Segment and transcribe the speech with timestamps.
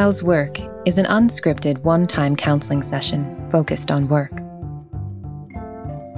[0.00, 4.34] How's Work is an unscripted one time counseling session focused on work.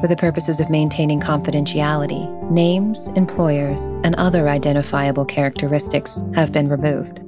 [0.01, 7.19] For the purposes of maintaining confidentiality, names, employers, and other identifiable characteristics have been removed.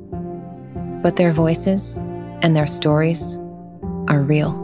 [1.02, 1.96] But their voices
[2.40, 3.34] and their stories
[4.06, 4.63] are real.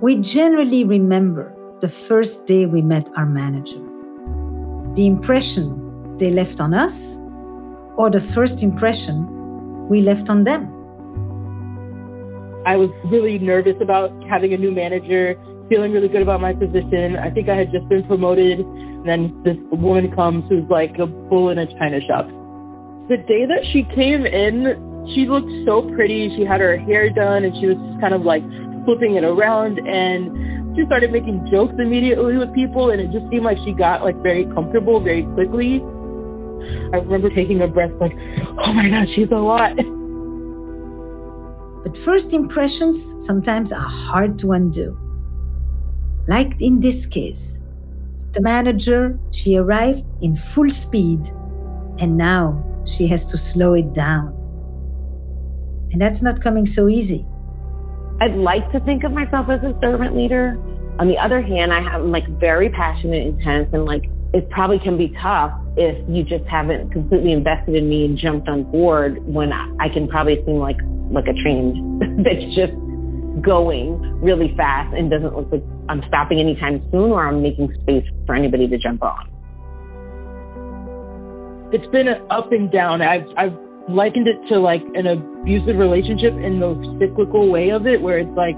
[0.00, 3.82] We generally remember the first day we met our manager,
[4.94, 7.18] the impression they left on us,
[7.96, 9.26] or the first impression
[9.88, 10.70] we left on them.
[12.64, 15.34] I was really nervous about having a new manager,
[15.68, 17.16] feeling really good about my position.
[17.16, 21.06] I think I had just been promoted, and then this woman comes who's like a
[21.06, 22.28] bull in a china shop.
[23.08, 24.78] The day that she came in,
[25.16, 26.30] she looked so pretty.
[26.36, 28.46] She had her hair done, and she was just kind of like
[28.88, 33.44] flipping it around and she started making jokes immediately with people and it just seemed
[33.44, 35.84] like she got like very comfortable very quickly.
[36.94, 39.76] I remember taking a breath like, oh my god, she's a lot.
[41.84, 44.98] But first impressions sometimes are hard to undo.
[46.26, 47.60] Like in this case,
[48.32, 51.28] the manager, she arrived in full speed
[51.98, 54.32] and now she has to slow it down.
[55.92, 57.26] And that's not coming so easy.
[58.20, 60.58] I'd like to think of myself as a servant leader.
[60.98, 64.02] On the other hand, I am like very passionate, intense, and like
[64.34, 68.48] it probably can be tough if you just haven't completely invested in me and jumped
[68.48, 70.76] on board when I can probably seem like
[71.10, 72.74] like a train that's just
[73.40, 78.04] going really fast and doesn't look like I'm stopping anytime soon or I'm making space
[78.26, 79.30] for anybody to jump on.
[81.72, 83.00] It's been an up and down.
[83.00, 88.00] I've I've likened it to like an abusive relationship in the cyclical way of it,
[88.00, 88.56] where it's like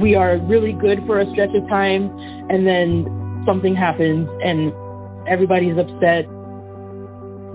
[0.00, 2.10] we are really good for a stretch of time
[2.48, 4.72] and then something happens and
[5.28, 6.28] everybody's upset.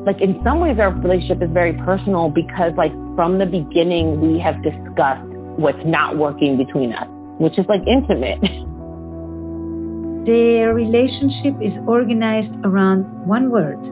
[0.06, 4.40] Like in some ways, our relationship is very personal because, like, from the beginning, we
[4.40, 5.28] have discussed
[5.58, 7.08] what's not working between us,
[7.40, 8.42] which is like intimate.
[10.26, 13.84] Their relationship is organized around one word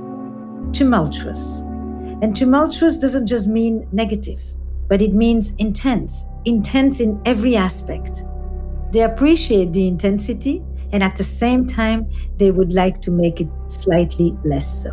[0.73, 1.63] tumultuous.
[2.21, 4.41] And tumultuous doesn't just mean negative,
[4.87, 8.23] but it means intense, intense in every aspect.
[8.91, 13.47] They appreciate the intensity, and at the same time, they would like to make it
[13.67, 14.91] slightly less so.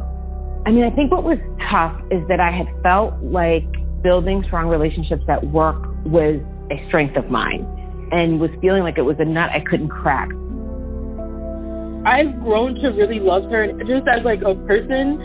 [0.66, 1.38] I mean, I think what was
[1.70, 3.66] tough is that I had felt like
[4.02, 7.66] building strong relationships at work was a strength of mine
[8.12, 10.28] and was feeling like it was a nut I couldn't crack.
[12.06, 15.18] I've grown to really love her just as like a person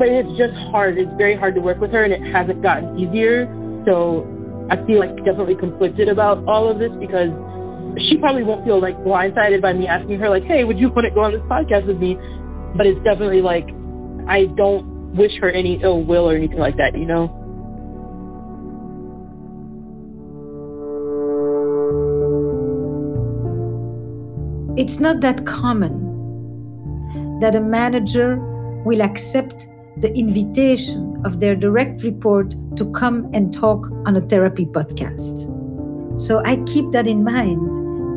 [0.00, 0.96] but it's just hard.
[0.96, 3.44] It's very hard to work with her, and it hasn't gotten easier.
[3.84, 4.24] So
[4.72, 7.28] I feel like definitely conflicted about all of this because
[8.08, 11.04] she probably won't feel like blindsided by me asking her like, "Hey, would you want
[11.04, 12.16] to go on this podcast with me?"
[12.80, 13.68] But it's definitely like
[14.26, 17.28] I don't wish her any ill will or anything like that, you know.
[24.78, 26.08] It's not that common
[27.40, 28.38] that a manager
[28.86, 29.68] will accept
[29.98, 35.48] the invitation of their direct report to come and talk on a therapy podcast.
[36.20, 37.74] So I keep that in mind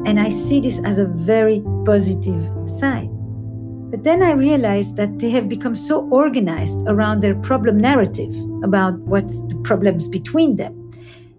[0.08, 3.10] and I see this as a very positive sign.
[3.92, 8.34] But then I realized that they have become so organized around their problem narrative
[8.64, 10.92] about what's the problems between them.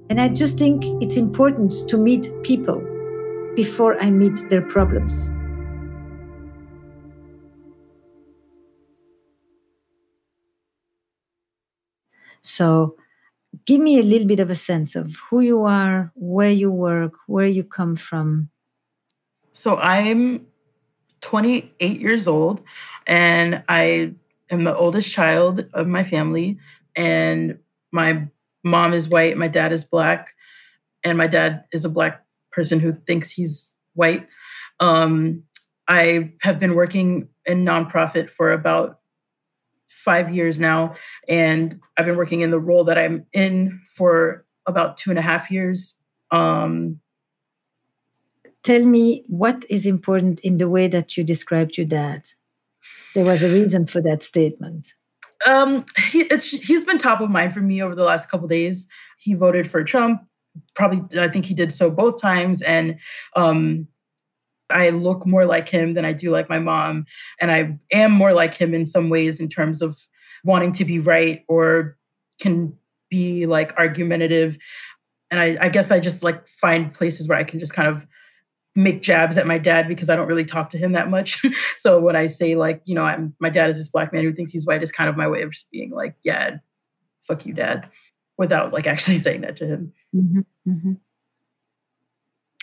[0.08, 2.82] And I just think it's important to meet people
[3.56, 5.30] before I meet their problems.
[12.44, 12.96] So
[13.66, 17.14] give me a little bit of a sense of who you are, where you work,
[17.26, 18.50] where you come from.
[19.52, 20.46] So I'm
[21.20, 22.62] 28 years old
[23.06, 24.14] and I
[24.50, 26.58] am the oldest child of my family.
[26.96, 27.58] And
[27.92, 28.26] my
[28.62, 30.34] mom is white, my dad is black,
[31.02, 34.26] and my dad is a black person who thinks he's white.
[34.80, 35.42] Um,
[35.88, 39.00] I have been working in nonprofit for about
[39.98, 40.94] five years now,
[41.28, 45.22] and I've been working in the role that I'm in for about two and a
[45.22, 45.94] half years.
[46.30, 47.00] Um,
[48.64, 52.26] Tell me what is important in the way that you described your dad.
[53.14, 54.94] There was a reason for that statement.
[55.46, 58.88] Um, he, he's been top of mind for me over the last couple days.
[59.18, 60.22] He voted for Trump.
[60.74, 62.98] Probably, I think he did so both times, and
[63.36, 63.86] um,
[64.74, 67.06] I look more like him than I do like my mom.
[67.40, 69.96] And I am more like him in some ways in terms of
[70.44, 71.96] wanting to be right or
[72.40, 72.76] can
[73.08, 74.58] be like argumentative.
[75.30, 78.06] And I, I guess I just like find places where I can just kind of
[78.76, 81.42] make jabs at my dad because I don't really talk to him that much.
[81.76, 84.32] so when I say like, you know, I'm my dad is this black man who
[84.32, 86.56] thinks he's white is kind of my way of just being like, yeah,
[87.20, 87.88] fuck you, dad,
[88.36, 89.92] without like actually saying that to him.
[90.14, 90.92] Mm-hmm, mm-hmm.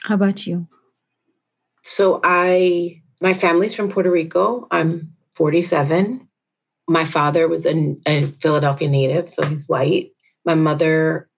[0.03, 0.67] How about you?
[1.83, 4.67] So I, my family's from Puerto Rico.
[4.71, 6.27] I'm 47.
[6.87, 10.11] My father was a, a Philadelphia native, so he's white.
[10.45, 11.29] My mother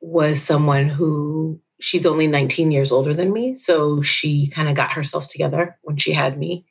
[0.00, 3.54] was someone who she's only 19 years older than me.
[3.54, 6.64] So she kind of got herself together when she had me.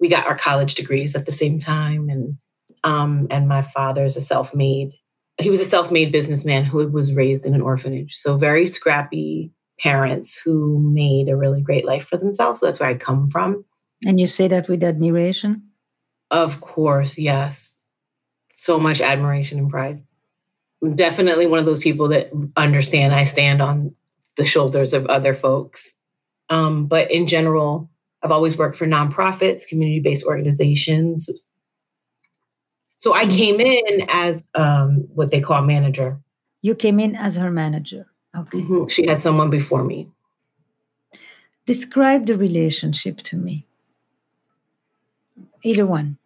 [0.00, 2.08] We got our college degrees at the same time.
[2.08, 2.38] And
[2.84, 4.94] um, and my father's a self-made,
[5.40, 8.14] he was a self-made businessman who was raised in an orphanage.
[8.14, 12.60] So very scrappy, parents who made a really great life for themselves.
[12.60, 13.64] So that's where I come from.
[14.06, 15.62] And you say that with admiration?
[16.30, 17.74] Of course, yes.
[18.54, 20.02] So much admiration and pride.
[20.82, 23.94] I'm definitely one of those people that understand I stand on
[24.36, 25.94] the shoulders of other folks.
[26.50, 27.90] Um, but in general,
[28.22, 31.30] I've always worked for nonprofits, community based organizations.
[32.96, 36.20] So I came in as um, what they call manager.
[36.62, 38.06] You came in as her manager.
[38.38, 38.58] Okay.
[38.58, 38.86] Mm-hmm.
[38.86, 40.08] She had someone before me.
[41.66, 43.66] Describe the relationship to me.
[45.62, 46.18] Either one.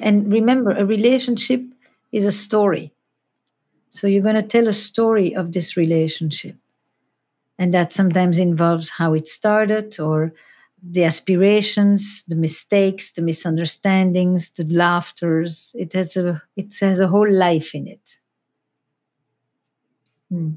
[0.00, 1.62] And remember, a relationship
[2.10, 2.92] is a story.
[3.90, 6.56] So you're going to tell a story of this relationship.
[7.58, 10.32] And that sometimes involves how it started or
[10.82, 15.76] the aspirations, the mistakes, the misunderstandings, the laughters.
[15.78, 18.18] It has a it has a whole life in it.
[20.28, 20.52] Hmm.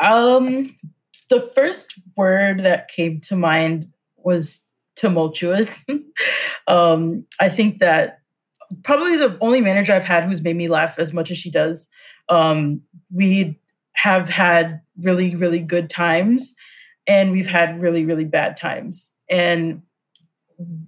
[0.00, 0.74] Um,
[1.28, 4.66] the first word that came to mind was
[4.96, 5.84] tumultuous.
[6.66, 8.20] um, I think that
[8.82, 11.88] probably the only manager I've had who's made me laugh as much as she does.
[12.28, 12.82] Um,
[13.12, 13.58] we
[13.92, 16.54] have had really, really good times,
[17.06, 19.12] and we've had really, really bad times.
[19.30, 19.82] And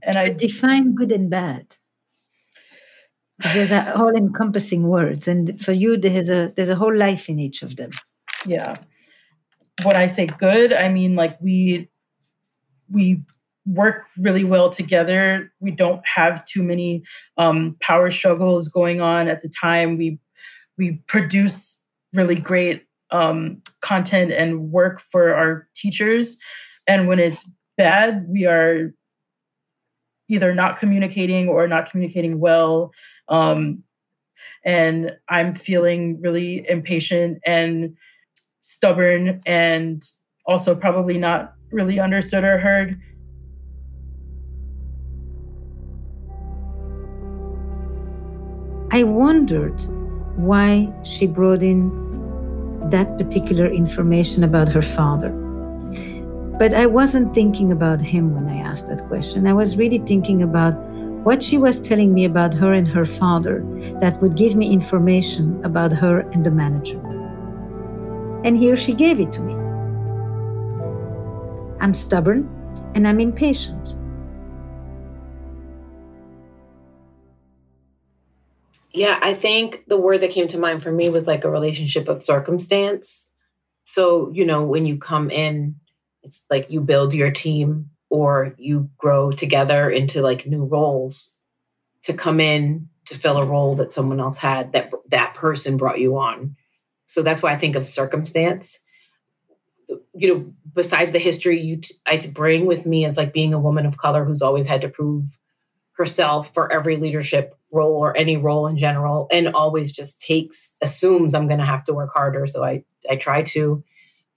[0.02, 1.76] and I define good and bad.
[3.52, 7.38] There's a all encompassing words, and for you, there's a there's a whole life in
[7.38, 7.90] each of them.
[8.44, 8.76] Yeah
[9.82, 11.88] when I say good, I mean like we
[12.90, 13.22] we
[13.66, 15.52] work really well together.
[15.60, 17.02] We don't have too many
[17.36, 19.98] um, power struggles going on at the time.
[19.98, 20.18] We
[20.76, 21.80] we produce
[22.14, 26.36] really great um, content and work for our teachers.
[26.86, 28.94] And when it's bad, we are
[30.28, 32.92] either not communicating or not communicating well.
[33.28, 33.82] Um,
[34.64, 37.96] and I'm feeling really impatient and
[38.68, 40.04] stubborn and
[40.44, 43.00] also probably not really understood or heard.
[48.90, 49.80] I wondered
[50.36, 51.90] why she brought in
[52.90, 55.30] that particular information about her father.
[56.58, 59.46] But I wasn't thinking about him when I asked that question.
[59.46, 60.74] I was really thinking about
[61.24, 63.64] what she was telling me about her and her father
[64.00, 67.07] that would give me information about her and the manager.
[68.44, 69.54] And here she gave it to me.
[71.80, 72.48] I'm stubborn
[72.94, 73.96] and I'm impatient.
[78.92, 82.08] Yeah, I think the word that came to mind for me was like a relationship
[82.08, 83.30] of circumstance.
[83.84, 85.76] So, you know, when you come in,
[86.22, 91.38] it's like you build your team or you grow together into like new roles
[92.02, 95.98] to come in to fill a role that someone else had that that person brought
[95.98, 96.56] you on
[97.08, 98.78] so that's why I think of circumstance.
[100.14, 103.58] You know, besides the history you t- I bring with me as like being a
[103.58, 105.24] woman of color who's always had to prove
[105.96, 111.34] herself for every leadership role or any role in general, and always just takes assumes
[111.34, 112.46] I'm going to have to work harder.
[112.46, 113.82] So I I try to.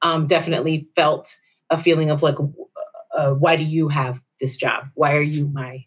[0.04, 1.38] Um, definitely felt
[1.70, 2.38] a feeling of like
[3.16, 4.86] uh, why do you have this job?
[4.96, 5.86] Why are you my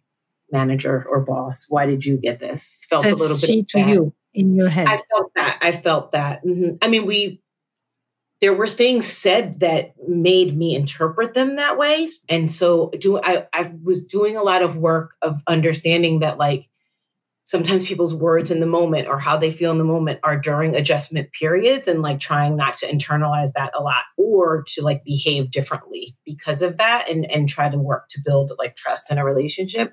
[0.54, 1.66] manager or boss?
[1.68, 2.87] Why did you get this?
[2.88, 4.88] Felt Says a little bit to you in your head.
[4.88, 5.58] I felt that.
[5.61, 6.44] I felt that.
[6.44, 6.76] Mm-hmm.
[6.80, 7.42] I mean, we
[8.40, 13.46] there were things said that made me interpret them that way, and so do I.
[13.52, 16.68] I was doing a lot of work of understanding that like
[17.44, 20.75] sometimes people's words in the moment or how they feel in the moment are during
[20.75, 25.50] adjustment periods and like trying not to internalize that a lot or to like behave
[25.50, 29.25] differently because of that and and try to work to build like trust in a
[29.25, 29.92] relationship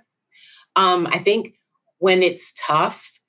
[0.76, 1.54] um i think
[2.00, 3.20] when it's tough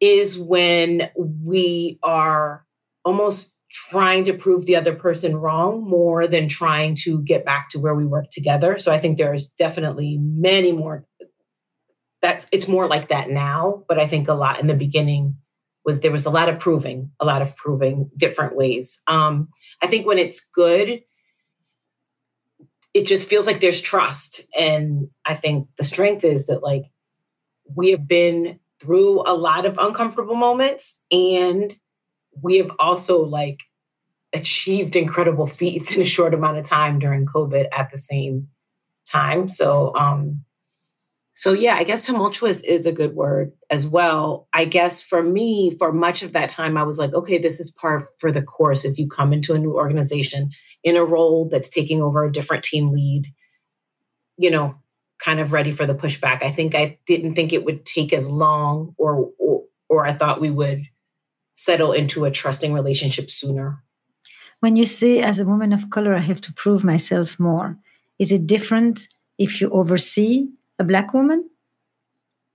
[0.00, 2.66] is when we are
[3.04, 7.78] almost trying to prove the other person wrong more than trying to get back to
[7.80, 8.78] where we work together.
[8.78, 11.04] So i think there's definitely many more
[12.22, 15.36] that's it's more like that now but i think a lot in the beginning
[15.84, 19.00] was there was a lot of proving a lot of proving different ways.
[19.06, 19.48] Um
[19.82, 21.02] i think when it's good
[22.94, 24.44] it just feels like there's trust.
[24.58, 26.84] And i think the strength is that like
[27.74, 31.74] we have been through a lot of uncomfortable moments and
[32.42, 33.60] we have also like
[34.32, 38.48] achieved incredible feats in a short amount of time during covid at the same
[39.06, 39.48] time.
[39.48, 40.44] So um
[41.36, 44.46] so yeah, I guess tumultuous is a good word as well.
[44.52, 47.72] I guess for me, for much of that time, I was like, okay, this is
[47.72, 48.84] par for the course.
[48.84, 50.52] If you come into a new organization
[50.84, 53.26] in a role that's taking over a different team lead,
[54.36, 54.76] you know,
[55.18, 56.44] kind of ready for the pushback.
[56.44, 60.40] I think I didn't think it would take as long, or or, or I thought
[60.40, 60.84] we would
[61.54, 63.82] settle into a trusting relationship sooner.
[64.60, 67.76] When you say, as a woman of color, I have to prove myself more,
[68.20, 71.48] is it different if you oversee a black woman?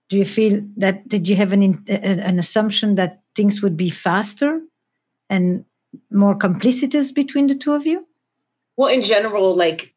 [0.10, 4.60] Do you feel that did you have an an assumption that things would be faster
[5.30, 5.66] and
[6.12, 8.06] more complicitous between the two of you?
[8.76, 9.94] Well, in general, like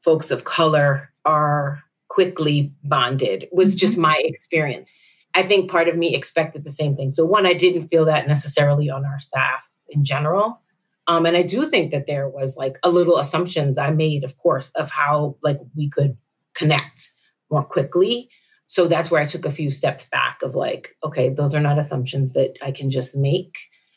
[0.00, 3.78] folks of color are quickly bonded was mm-hmm.
[3.78, 4.88] just my experience.
[5.34, 7.10] I think part of me expected the same thing.
[7.10, 10.60] So one, I didn't feel that necessarily on our staff in general.
[11.06, 14.36] Um, and I do think that there was like a little assumptions I made, of
[14.38, 16.16] course, of how like we could
[16.54, 17.10] connect
[17.50, 18.28] more quickly.
[18.66, 21.78] So that's where I took a few steps back of like, okay, those are not
[21.78, 23.56] assumptions that I can just make.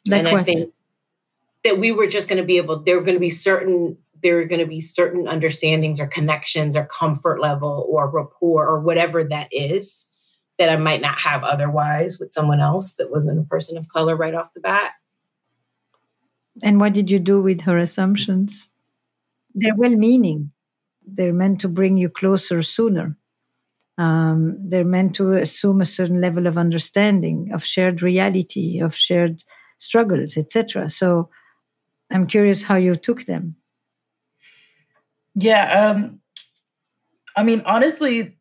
[0.09, 0.41] Like and what?
[0.41, 0.73] I think
[1.63, 4.39] that we were just going to be able, there were going to be certain, there
[4.39, 9.23] are going to be certain understandings or connections or comfort level or rapport or whatever
[9.23, 10.05] that is
[10.59, 14.15] that I might not have otherwise with someone else that wasn't a person of color
[14.15, 14.93] right off the bat.
[16.63, 18.69] And what did you do with her assumptions?
[19.53, 20.51] They're well meaning,
[21.07, 23.17] they're meant to bring you closer sooner.
[23.97, 29.43] Um, they're meant to assume a certain level of understanding of shared reality, of shared
[29.79, 30.89] struggles, etc.
[30.89, 31.29] So
[32.11, 33.55] I'm curious how you took them.
[35.35, 36.19] Yeah, um,
[37.35, 38.37] I mean, honestly,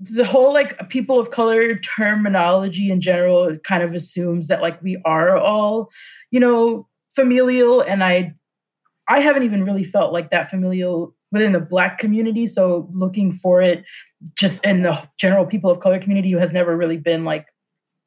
[0.00, 5.00] the whole like people of color terminology in general kind of assumes that like we
[5.04, 5.90] are all,
[6.30, 8.34] you know, familial, and I,
[9.08, 13.60] I haven't even really felt like that familial within the black community so looking for
[13.60, 13.84] it
[14.34, 17.46] just in the general people of color community who has never really been like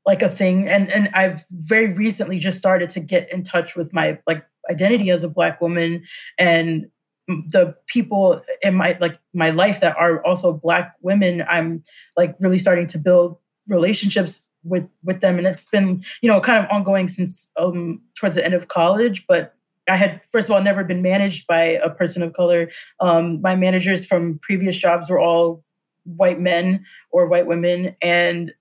[0.06, 0.68] like a thing.
[0.68, 5.10] And and i've very recently just started to get in touch with my like identity
[5.10, 6.03] as a black woman
[6.38, 6.88] and
[7.27, 11.82] the people in my like my life that are also black women i'm
[12.18, 13.38] like really starting to build
[13.68, 15.38] relationships with with them.
[15.38, 19.25] And it's been you know kind of ongoing since um towards the end of college
[19.27, 19.56] but
[19.87, 22.69] I had, first of all, never been managed by a person of color.
[22.99, 25.63] Um, my managers from previous jobs were all
[26.05, 28.53] white men or white women, and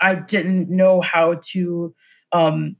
[0.00, 1.94] I didn't know how to
[2.32, 2.76] um,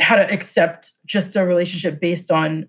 [0.00, 2.68] how to accept just a relationship based on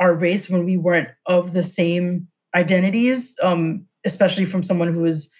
[0.00, 5.30] our race when we weren't of the same identities, um, especially from someone who is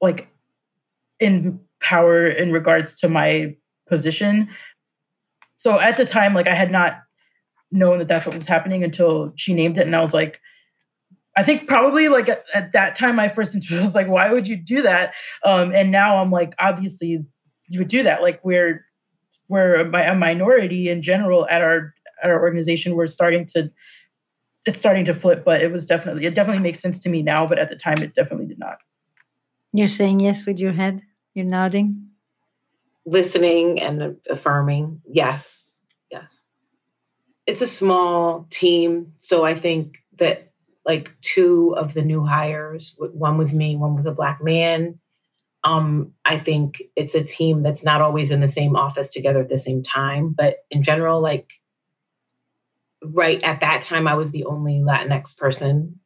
[0.00, 0.28] like
[1.20, 3.54] in power in regards to my
[3.88, 4.48] position
[5.58, 7.00] so at the time, like I had not
[7.70, 10.40] known that that's what was happening until she named it, and I was like,
[11.36, 14.48] I think probably like at, at that time, my first interview was like, why would
[14.48, 15.14] you do that?
[15.44, 17.24] Um, and now I'm like, obviously,
[17.68, 18.22] you would do that.
[18.22, 18.84] Like we're
[19.48, 22.94] we're a, a minority in general at our at our organization.
[22.94, 23.70] We're starting to
[24.64, 27.48] it's starting to flip, but it was definitely it definitely makes sense to me now,
[27.48, 28.78] but at the time, it definitely did not.
[29.72, 31.02] You're saying yes with your head.
[31.34, 32.07] You're nodding
[33.08, 35.00] listening and affirming.
[35.10, 35.70] Yes,
[36.10, 36.44] yes.
[37.46, 39.14] It's a small team.
[39.18, 40.52] So I think that
[40.84, 44.98] like two of the new hires, one was me, one was a black man.
[45.64, 49.48] Um, I think it's a team that's not always in the same office together at
[49.48, 50.34] the same time.
[50.36, 51.50] But in general, like
[53.02, 55.98] right at that time, I was the only Latinx person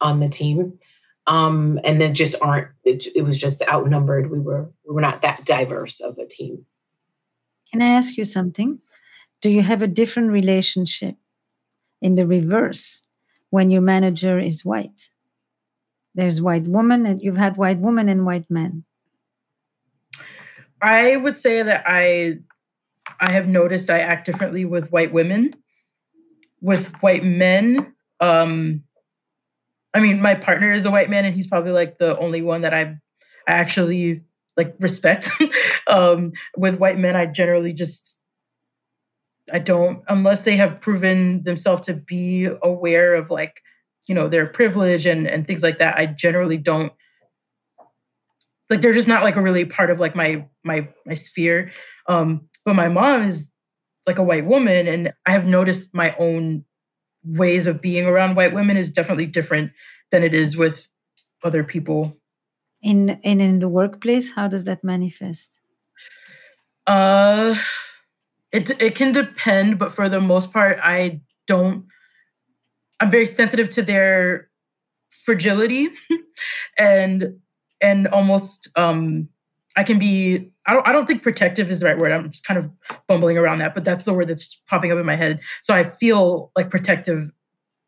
[0.00, 0.78] on the team.
[1.26, 4.30] Um, and then just aren't it, it was just outnumbered.
[4.30, 6.66] We were we were not that diverse of a team.
[7.72, 8.80] Can I ask you something?
[9.40, 11.16] Do you have a different relationship
[12.00, 13.02] in the reverse
[13.50, 15.10] when your manager is white?
[16.14, 18.84] There's white woman and you've had white woman and white men.
[20.80, 22.38] I would say that I
[23.20, 25.54] I have noticed I act differently with white women.
[26.60, 28.82] With white men, um,
[29.94, 32.62] I mean, my partner is a white man, and he's probably like the only one
[32.62, 32.98] that I
[33.46, 34.22] I actually
[34.56, 35.28] like respect.
[35.86, 38.18] um, with white men, I generally just
[39.52, 43.60] I don't unless they have proven themselves to be aware of like
[44.08, 45.98] you know their privilege and and things like that.
[45.98, 46.92] I generally don't
[48.70, 51.70] like they're just not like a really part of like my my my sphere.
[52.08, 53.48] Um, but my mom is
[54.06, 56.64] like a white woman, and I have noticed my own
[57.24, 59.72] ways of being around white women is definitely different
[60.10, 60.88] than it is with
[61.42, 62.18] other people.
[62.82, 65.58] In in in the workplace, how does that manifest?
[66.86, 67.56] Uh
[68.52, 71.86] it it can depend, but for the most part, I don't
[73.00, 74.48] I'm very sensitive to their
[75.10, 75.88] fragility
[76.78, 77.36] and
[77.80, 79.28] and almost um
[79.76, 82.12] I can be I don't I don't think protective is the right word.
[82.12, 82.70] I'm just kind of
[83.06, 85.40] bumbling around that, but that's the word that's popping up in my head.
[85.62, 87.30] So I feel like protective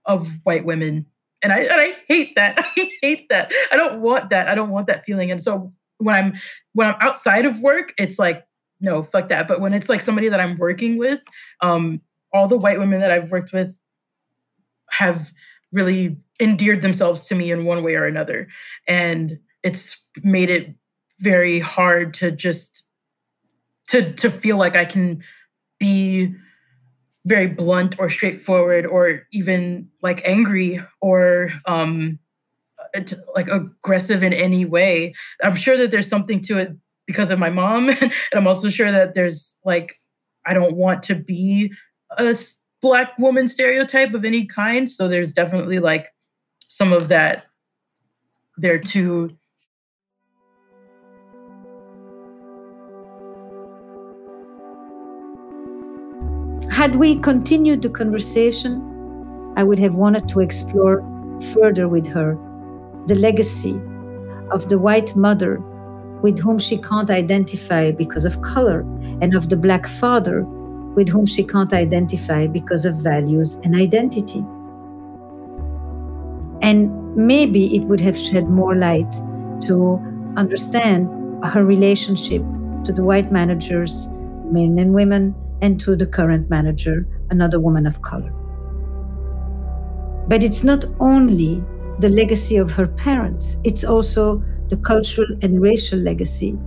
[0.05, 1.07] of white women.
[1.43, 2.59] And I and I hate that.
[2.77, 3.53] I hate that.
[3.73, 4.49] I don't want that.
[4.49, 5.31] I don't want that feeling.
[5.31, 6.35] And so when I'm
[6.75, 8.47] when I'm outside of work, it's like,
[8.81, 9.49] no, fuck that.
[9.49, 11.21] But when it's like somebody that I'm working with,
[11.61, 12.01] um,
[12.33, 13.79] all the white women that I've worked with
[14.91, 15.33] have
[15.73, 18.49] really endeared themselves to me in one way or another.
[18.87, 20.75] And it's made it
[21.21, 22.85] very hard to just
[23.89, 25.23] to to feel like I can
[25.79, 26.35] be
[27.27, 32.19] very blunt or straightforward or even like angry or um
[33.35, 35.13] like aggressive in any way.
[35.43, 36.73] I'm sure that there's something to it
[37.07, 40.01] because of my mom and I'm also sure that there's like
[40.47, 41.73] I don't want to be
[42.19, 42.37] a
[42.81, 46.09] black woman stereotype of any kind so there's definitely like
[46.69, 47.47] some of that
[48.57, 49.37] there too
[56.77, 58.83] Had we continued the conversation,
[59.57, 61.03] I would have wanted to explore
[61.55, 62.37] further with her
[63.07, 63.81] the legacy
[64.51, 65.59] of the white mother
[66.21, 68.81] with whom she can't identify because of color,
[69.23, 74.45] and of the black father with whom she can't identify because of values and identity.
[76.61, 79.11] And maybe it would have shed more light
[79.63, 79.99] to
[80.37, 81.09] understand
[81.43, 82.43] her relationship
[82.85, 84.11] to the white managers,
[84.53, 88.33] men and women, and to the current manager, another woman of color.
[90.29, 91.63] But it's not only
[92.01, 96.59] the legacy of her parents, it's also the cultural and racial legacy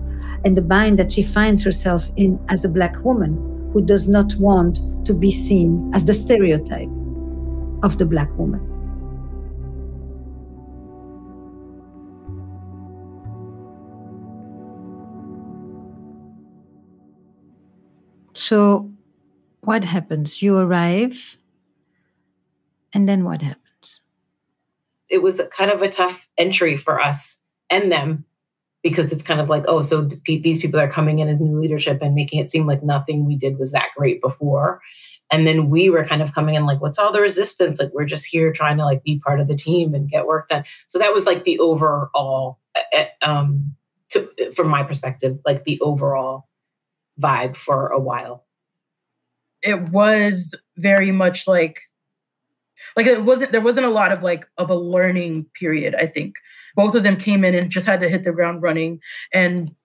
[0.46, 4.34] and the bind that she finds herself in as a Black woman who does not
[4.36, 6.90] want to be seen as the stereotype
[7.84, 8.69] of the Black woman.
[18.40, 18.90] So,
[19.66, 20.42] what happens?
[20.42, 21.38] You arrive,
[22.94, 24.02] and then what happens?
[25.10, 27.38] It was kind of a tough entry for us
[27.70, 28.24] and them
[28.82, 32.02] because it's kind of like, oh, so these people are coming in as new leadership
[32.02, 34.80] and making it seem like nothing we did was that great before.
[35.30, 37.78] And then we were kind of coming in like, what's all the resistance?
[37.78, 40.48] Like, we're just here trying to like be part of the team and get work
[40.48, 40.64] done.
[40.88, 43.76] So that was like the overall, eh, eh, um,
[44.12, 46.49] to, from my perspective, like the overall
[47.20, 48.46] vibe for a while.
[49.62, 51.82] It was very much like
[52.96, 56.36] like it wasn't there wasn't a lot of like of a learning period i think.
[56.76, 59.02] Both of them came in and just had to hit the ground running.
[59.34, 59.76] And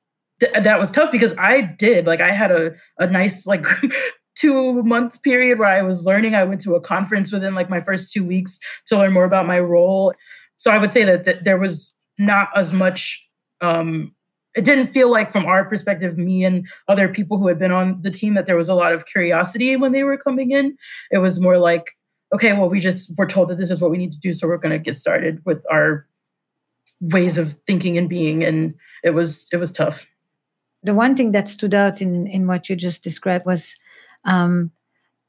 [0.41, 3.65] th- that was tough because i did like i had a, a nice like
[4.37, 6.35] two month period where i was learning.
[6.35, 9.47] I went to a conference within like my first two weeks to learn more about
[9.47, 10.15] my role.
[10.57, 13.27] So i would say that, that there was not as much
[13.61, 14.15] um,
[14.55, 18.01] it didn't feel like from our perspective me and other people who had been on
[18.03, 20.77] the team that there was a lot of curiosity when they were coming in.
[21.11, 21.97] It was more like
[22.33, 24.49] okay well we just were told that this is what we need to do so
[24.49, 26.07] we're going to get started with our
[27.01, 30.07] ways of thinking and being and it was it was tough.
[30.83, 33.77] The one thing that stood out in in what you just described was
[34.25, 34.71] um,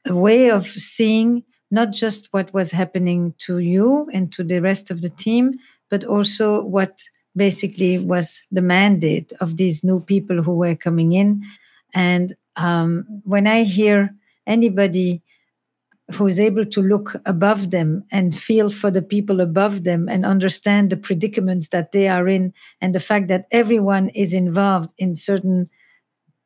[0.06, 4.90] a way of seeing not just what was happening to you and to the rest
[4.90, 5.54] of the team
[5.88, 7.02] but also what
[7.36, 11.42] basically was the mandate of these new people who were coming in.
[11.94, 14.14] And um, when I hear
[14.46, 15.22] anybody
[16.14, 20.24] who is able to look above them and feel for the people above them and
[20.24, 25.16] understand the predicaments that they are in and the fact that everyone is involved in
[25.16, 25.66] certain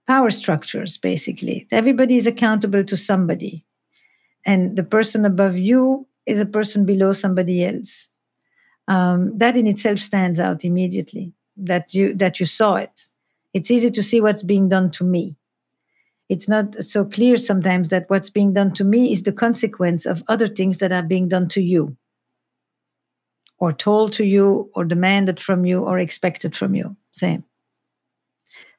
[0.06, 3.64] power structures basically everybody is accountable to somebody
[4.46, 8.08] and the person above you is a person below somebody else
[8.90, 13.08] um, that in itself stands out immediately that you that you saw it.
[13.54, 15.36] It's easy to see what's being done to me.
[16.28, 20.22] It's not so clear sometimes that what's being done to me is the consequence of
[20.28, 21.96] other things that are being done to you.
[23.58, 26.96] Or told to you or demanded from you or expected from you.
[27.12, 27.44] Same.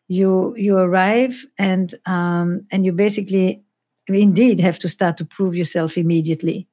[0.10, 3.64] You you arrive and um, and you basically
[4.08, 6.68] indeed have to start to prove yourself immediately.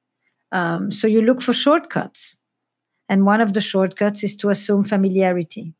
[0.50, 2.38] Um, so you look for shortcuts
[3.08, 5.74] and one of the shortcuts is to assume familiarity.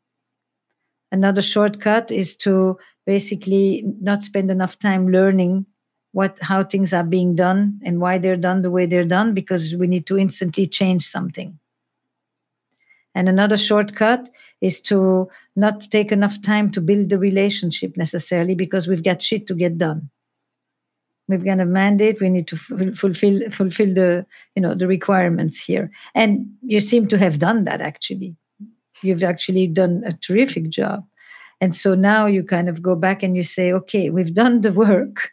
[1.11, 5.65] Another shortcut is to basically not spend enough time learning
[6.11, 9.75] what how things are being done and why they're done the way they're done because
[9.75, 11.59] we need to instantly change something.
[13.15, 14.29] And another shortcut
[14.61, 19.47] is to not take enough time to build the relationship necessarily because we've got shit
[19.47, 20.09] to get done
[21.29, 25.57] we've got a mandate we need to f- fulfill fulfill the you know the requirements
[25.57, 28.35] here and you seem to have done that actually
[29.03, 31.05] you've actually done a terrific job.
[31.61, 34.71] And so now you kind of go back and you say, okay, we've done the
[34.71, 35.31] work.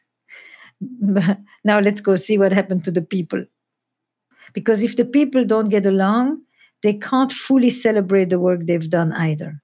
[0.80, 3.44] now let's go see what happened to the people.
[4.52, 6.42] Because if the people don't get along,
[6.82, 9.60] they can't fully celebrate the work they've done either.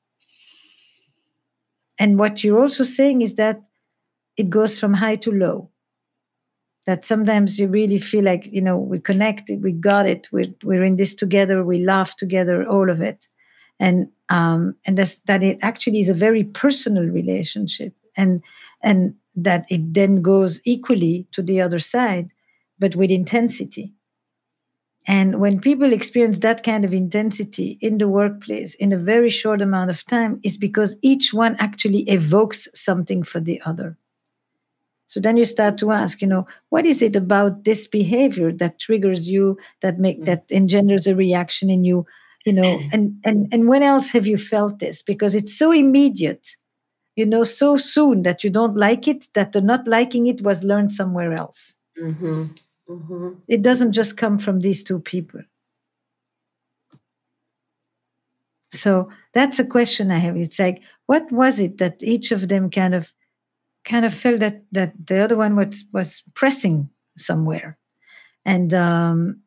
[1.99, 3.61] And what you're also saying is that
[4.37, 5.71] it goes from high to low.
[6.87, 10.83] That sometimes you really feel like, you know, we connected, we got it, we're, we're
[10.83, 13.29] in this together, we laugh together, all of it.
[13.79, 17.95] And um, and that's, that it actually is a very personal relationship.
[18.17, 18.43] And
[18.83, 22.31] and that it then goes equally to the other side
[22.83, 23.95] but with intensity.
[25.07, 29.63] And when people experience that kind of intensity in the workplace in a very short
[29.63, 33.97] amount of time is because each one actually evokes something for the other
[35.13, 38.79] so then you start to ask you know what is it about this behavior that
[38.79, 40.25] triggers you that make mm.
[40.25, 42.07] that engenders a reaction in you
[42.47, 46.57] you know and and and when else have you felt this because it's so immediate
[47.15, 50.65] you know so soon that you don't like it that the not liking it was
[50.65, 52.45] learned somewhere else mm-hmm.
[52.89, 53.29] Mm-hmm.
[53.49, 55.43] it doesn't just come from these two people
[58.71, 62.71] so that's a question i have it's like what was it that each of them
[62.71, 63.13] kind of
[63.85, 67.79] kind of felt that that the other one was was pressing somewhere
[68.45, 69.41] and um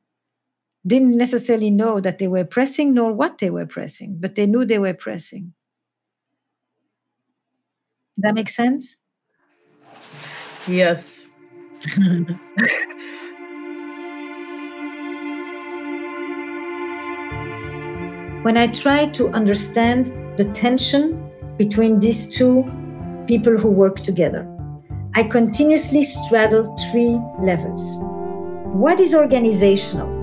[0.86, 4.65] didn't necessarily know that they were pressing nor what they were pressing, but they knew
[4.65, 5.52] they were pressing.
[8.17, 8.98] That makes sense?
[10.67, 11.28] Yes.
[18.45, 22.63] when I try to understand the tension between these two
[23.28, 24.48] people who work together,
[25.16, 28.00] I continuously straddle three levels.
[28.74, 30.16] What is organizational?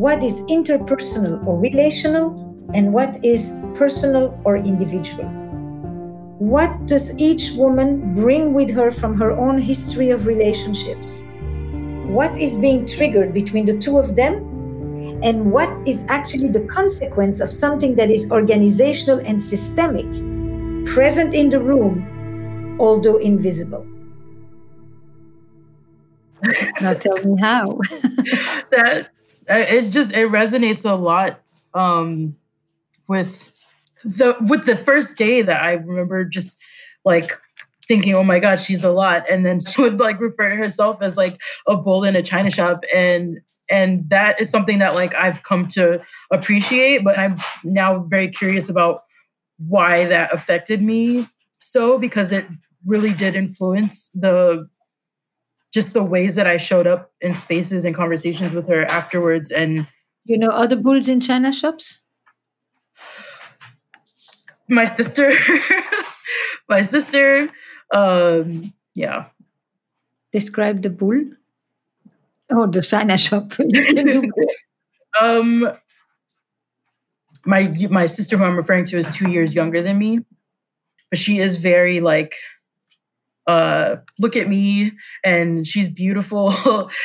[0.00, 2.32] what is interpersonal or relational
[2.72, 5.26] and what is personal or individual.
[6.38, 11.22] What does each woman bring with her from her own history of relationships?
[12.06, 14.36] What is being triggered between the two of them?
[15.22, 20.10] And what is actually the consequence of something that is organizational and systemic,
[20.86, 22.08] present in the room,
[22.80, 23.86] although invisible?
[26.80, 27.78] now tell me how.
[28.70, 29.10] that
[29.48, 31.40] it just it resonates a lot
[31.74, 32.34] um
[33.08, 33.52] with
[34.04, 36.58] the with the first day that I remember just
[37.04, 37.32] like
[37.86, 39.28] thinking, oh my God, she's a lot.
[39.28, 42.50] And then she would like refer to herself as like a bull in a china
[42.50, 42.84] shop.
[42.94, 43.40] And
[43.70, 46.00] and that is something that like I've come to
[46.32, 49.02] appreciate, but I'm now very curious about
[49.58, 51.26] why that affected me
[51.60, 52.46] so because it
[52.86, 54.68] really did influence the
[55.72, 59.50] just the ways that I showed up in spaces and conversations with her afterwards.
[59.50, 59.86] And
[60.24, 62.00] you know other bulls in China shops?
[64.68, 65.32] My sister,
[66.68, 67.50] my sister,
[67.92, 69.26] um, yeah.
[70.32, 71.24] Describe the bull.
[72.50, 73.52] Oh, the China shop.
[73.58, 74.30] you can do.
[75.20, 75.72] um,
[77.44, 80.20] my my sister, who I'm referring to, is two years younger than me,
[81.10, 82.34] but she is very like
[83.50, 84.92] uh, look at me
[85.24, 86.54] and she's beautiful.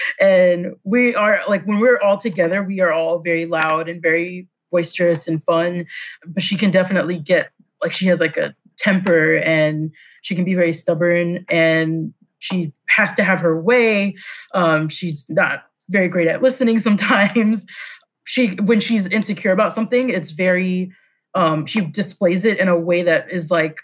[0.19, 4.47] and we are like, when we're all together, we are all very loud and very
[4.71, 5.87] boisterous and fun.
[6.27, 7.49] But she can definitely get
[7.81, 13.15] like, she has like a temper and she can be very stubborn and she has
[13.15, 14.15] to have her way.
[14.53, 17.65] Um, she's not very great at listening sometimes.
[18.27, 20.91] She when she's insecure about something, it's very
[21.35, 23.81] um, she displays it in a way that is like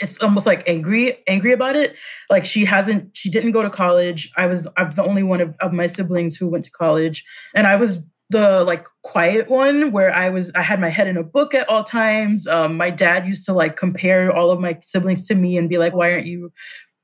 [0.00, 1.94] it's almost like angry angry about it
[2.30, 5.54] like she hasn't she didn't go to college i was i'm the only one of,
[5.60, 10.14] of my siblings who went to college and i was the like quiet one where
[10.14, 12.46] I was I had my head in a book at all times.
[12.46, 15.78] Um, my dad used to like compare all of my siblings to me and be
[15.78, 16.52] like, "Why aren't you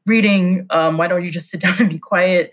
[0.07, 0.67] reading?
[0.71, 2.53] Um, why don't you just sit down and be quiet?"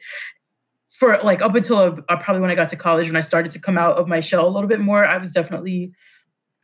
[0.88, 3.60] For like up until uh, probably when I got to college, when I started to
[3.60, 5.91] come out of my shell a little bit more, I was definitely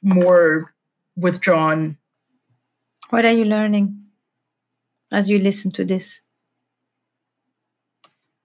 [0.02, 0.74] more
[1.16, 1.96] withdrawn.
[3.10, 4.04] What are you learning
[5.12, 6.22] as you listen to this?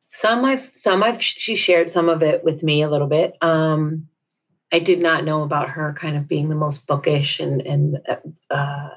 [0.09, 3.37] Some I've some I've she shared some of it with me a little bit.
[3.43, 4.09] Um,
[4.73, 7.99] I did not know about her kind of being the most bookish and and
[8.51, 8.91] uh,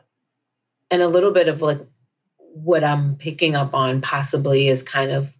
[0.89, 1.79] and a little bit of like
[2.37, 5.33] what I'm picking up on possibly is kind of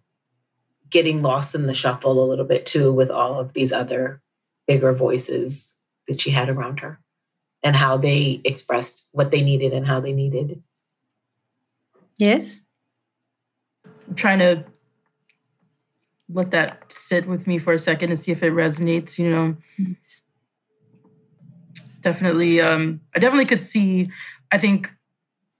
[0.90, 4.20] getting lost in the shuffle a little bit too with all of these other
[4.66, 5.74] bigger voices
[6.06, 7.00] that she had around her
[7.62, 10.62] and how they expressed what they needed and how they needed.
[12.18, 12.60] Yes.
[13.84, 14.64] I'm trying to
[16.28, 19.56] let that sit with me for a second and see if it resonates, you know.
[19.78, 20.22] Yes.
[22.00, 24.10] Definitely um I definitely could see
[24.52, 24.92] I think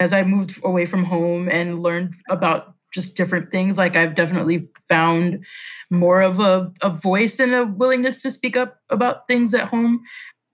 [0.01, 4.69] as I moved away from home and learned about just different things like I've definitely
[4.89, 5.45] found
[5.91, 10.03] more of a, a voice and a willingness to speak up about things at home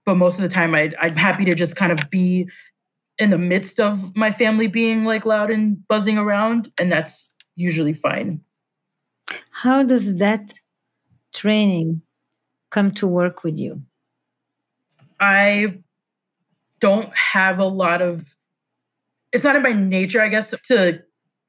[0.07, 2.49] but most of the time i i'm happy to just kind of be
[3.19, 7.93] in the midst of my family being like loud and buzzing around and that's usually
[7.93, 8.41] fine
[9.51, 10.53] how does that
[11.33, 12.03] training
[12.71, 13.83] come to work with you?
[15.21, 15.79] I
[16.81, 18.35] don't have a lot of,
[19.33, 21.03] it's not in my nature, I guess, to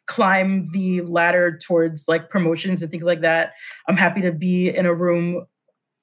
[0.06, 3.54] climb the ladder towards like promotions and things like that.
[3.88, 5.46] I'm happy to be in a room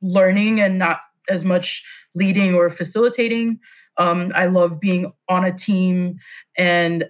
[0.01, 3.59] learning and not as much leading or facilitating.
[3.99, 6.19] Um, I love being on a team,
[6.57, 7.05] and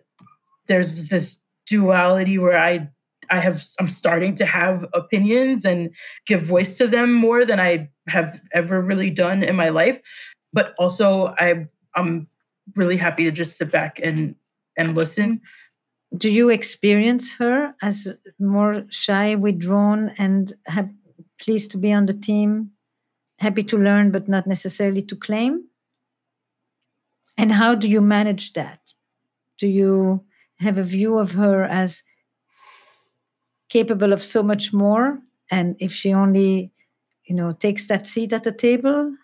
[0.66, 2.88] there's this duality where I
[3.30, 5.90] I have I'm starting to have opinions and
[6.26, 10.00] give voice to them more than I have ever really done in my life.
[10.52, 12.28] But also I I'm
[12.76, 14.34] really happy to just sit back and
[14.76, 15.40] and listen.
[16.16, 20.52] Do you experience her as more shy, withdrawn, and
[21.40, 22.70] pleased to be on the team,
[23.42, 25.64] happy to learn but not necessarily to claim?
[27.36, 28.94] And how do you manage that?
[29.58, 30.24] Do you
[30.60, 32.02] have a view of her as
[33.68, 35.18] capable of so much more
[35.50, 36.70] and if she only
[37.24, 39.14] you know takes that seat at the table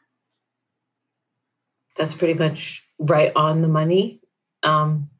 [1.96, 4.22] that's pretty much right on the money
[4.62, 5.10] um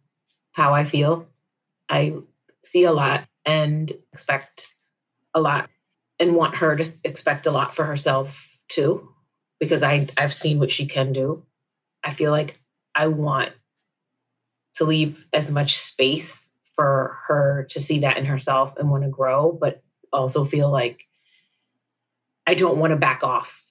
[0.52, 1.28] how i feel
[1.90, 2.14] i
[2.64, 4.66] see a lot and expect
[5.34, 5.68] a lot
[6.18, 9.08] and want her to expect a lot for herself too
[9.58, 11.44] because i i've seen what she can do
[12.04, 12.60] i feel like
[12.94, 13.52] i want
[14.74, 19.10] to leave as much space for her to see that in herself and want to
[19.10, 21.08] grow, but also feel like
[22.46, 23.64] I don't want to back off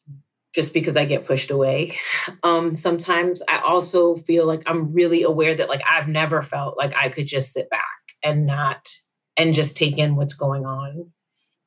[0.53, 1.97] just because I get pushed away.
[2.43, 6.95] Um, sometimes I also feel like I'm really aware that like I've never felt like
[6.95, 7.81] I could just sit back
[8.21, 8.89] and not
[9.37, 11.09] and just take in what's going on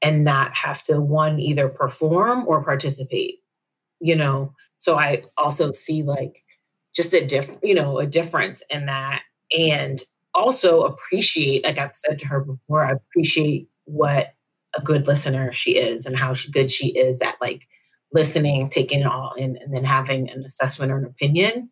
[0.03, 3.41] and not have to one either perform or participate,
[4.01, 4.55] you know.
[4.79, 6.43] So I also see like
[6.95, 9.23] just a diff, you know, a difference in that
[9.57, 10.03] and
[10.35, 14.35] also appreciate, like I've said to her before, I appreciate what
[14.77, 17.67] a good listener she is and how she, good she is at like
[18.13, 21.71] listening, taking it all in, and then having an assessment or an opinion.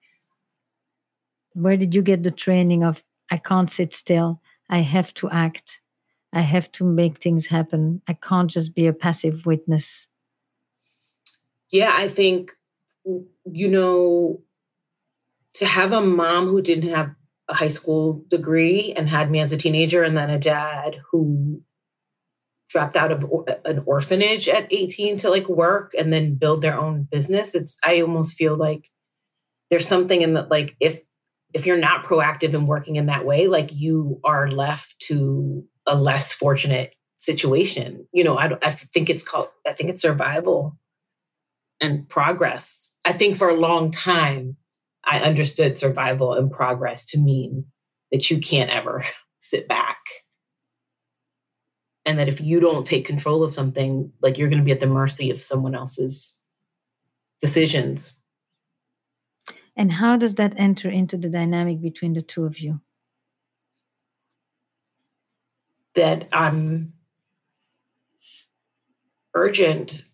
[1.53, 5.81] Where did you get the training of I can't sit still, I have to act,
[6.33, 10.09] I have to make things happen, I can't just be a passive witness?
[11.71, 12.53] Yeah, I think,
[13.05, 14.43] you know,
[15.55, 17.15] to have a mom who didn't have
[17.49, 21.63] a high school degree and had me as a teenager, and then a dad who
[22.69, 23.25] dropped out of
[23.65, 27.55] an orphanage at 18 to like work and then build their own business.
[27.55, 28.91] It's I almost feel like
[29.71, 31.01] there's something in that like if
[31.55, 35.97] if you're not proactive in working in that way, like you are left to a
[35.97, 38.07] less fortunate situation.
[38.13, 40.79] You know, I, I think it's called, I think it's survival
[41.81, 42.95] and progress.
[43.05, 44.57] I think for a long time,
[45.05, 47.65] I understood survival and progress to mean
[48.13, 49.05] that you can't ever
[49.39, 49.99] sit back.
[52.05, 54.81] And that if you don't take control of something, like you're going to be at
[54.81, 56.39] the mercy of someone else's
[57.41, 58.19] decisions.
[59.77, 62.81] And how does that enter into the dynamic between the two of you?
[65.99, 66.93] That I'm
[69.35, 70.05] urgent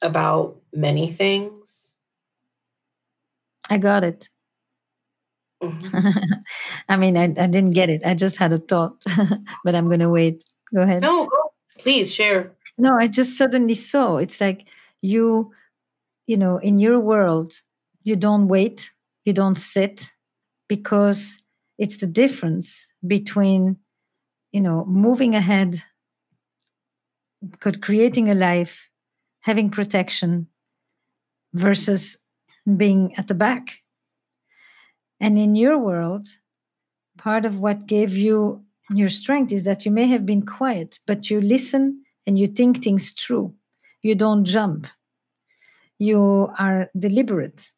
[0.00, 1.96] about many things.
[3.68, 4.30] I got it.
[5.60, 6.08] Mm-hmm.
[6.88, 8.02] I mean, I, I didn't get it.
[8.06, 9.04] I just had a thought,
[9.64, 10.44] but I'm going to wait.
[10.72, 11.02] Go ahead.
[11.02, 11.28] No,
[11.76, 12.52] please share.
[12.78, 14.68] No, I just suddenly saw it's like
[15.00, 15.50] you,
[16.28, 17.60] you know, in your world,
[18.04, 18.92] you don't wait,
[19.24, 20.12] you don't sit
[20.68, 21.40] because
[21.78, 23.76] it's the difference between,
[24.52, 25.82] you know, moving ahead,
[27.80, 28.88] creating a life,
[29.40, 30.46] having protection
[31.54, 32.18] versus
[32.76, 33.82] being at the back
[35.22, 36.26] and in your world,
[37.16, 38.60] part of what gave you
[38.90, 42.82] your strength is that you may have been quiet, but you listen and you think
[42.82, 43.54] things through.
[44.02, 44.88] You don't jump.
[45.98, 47.70] You are deliberate.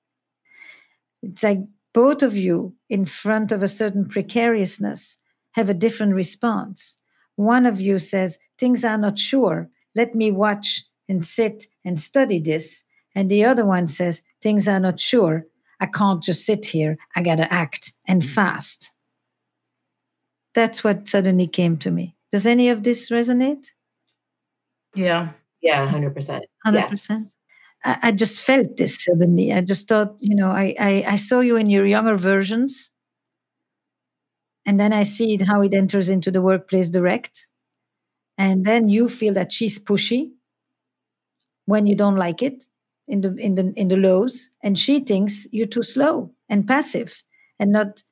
[1.23, 1.59] It's like
[1.93, 5.19] both of you, in front of a certain precariousness,
[5.55, 6.97] have a different response.
[7.37, 9.69] One of you says, Things are not sure.
[9.95, 12.85] Let me watch and sit and study this.
[13.15, 15.47] And the other one says, Things are not sure.
[15.81, 16.97] I can't just sit here.
[17.17, 18.29] I got to act and mm.
[18.29, 18.93] fast.
[20.55, 22.15] That's what suddenly came to me.
[22.33, 23.67] Does any of this resonate?
[24.95, 25.31] Yeah.
[25.61, 26.15] Yeah, 100%.
[26.15, 26.75] 100%.
[26.75, 27.11] Yes.
[27.85, 29.53] I, I just felt this suddenly.
[29.53, 32.93] I just thought, you know, I, I, I saw you in your younger versions.
[34.67, 37.47] And then I see how it enters into the workplace direct.
[38.39, 40.33] And then you feel that she's pushy
[41.67, 42.65] when you don't like it
[43.07, 44.51] in the in the in the lows.
[44.63, 47.23] And she thinks you're too slow and passive
[47.59, 48.03] and not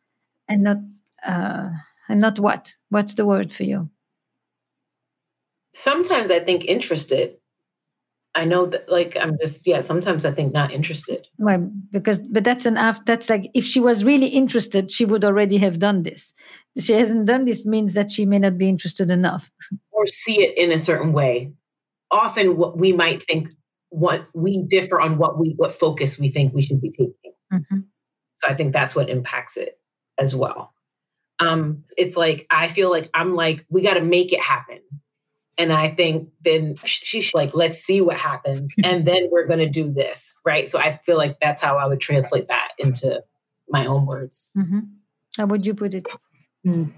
[0.49, 0.79] and not
[1.27, 1.71] uh
[2.09, 2.75] and not what?
[2.91, 3.91] What's the word for you?
[5.75, 7.37] Sometimes i think interested
[8.35, 12.45] i know that like i'm just yeah sometimes i think not interested well because but
[12.45, 16.03] that's an af that's like if she was really interested she would already have done
[16.03, 16.35] this
[16.79, 19.51] she hasn't done this means that she may not be interested enough
[19.92, 21.53] or see it in a certain way
[22.12, 23.49] often what we might think
[23.92, 27.33] what we differ on what we what focus we think we should be taking.
[27.53, 27.81] Mm-hmm.
[28.37, 29.79] So I think that's what impacts it
[30.18, 30.73] as well.
[31.40, 34.81] Um, it's like I feel like I'm like we got to make it happen,
[35.59, 39.93] and I think then she's like let's see what happens, and then we're gonna do
[39.93, 40.69] this, right?
[40.69, 43.23] So I feel like that's how I would translate that into
[43.69, 44.51] my own words.
[44.57, 44.81] Mm-hmm.
[45.37, 46.07] How would you put it?
[46.67, 46.93] Mm.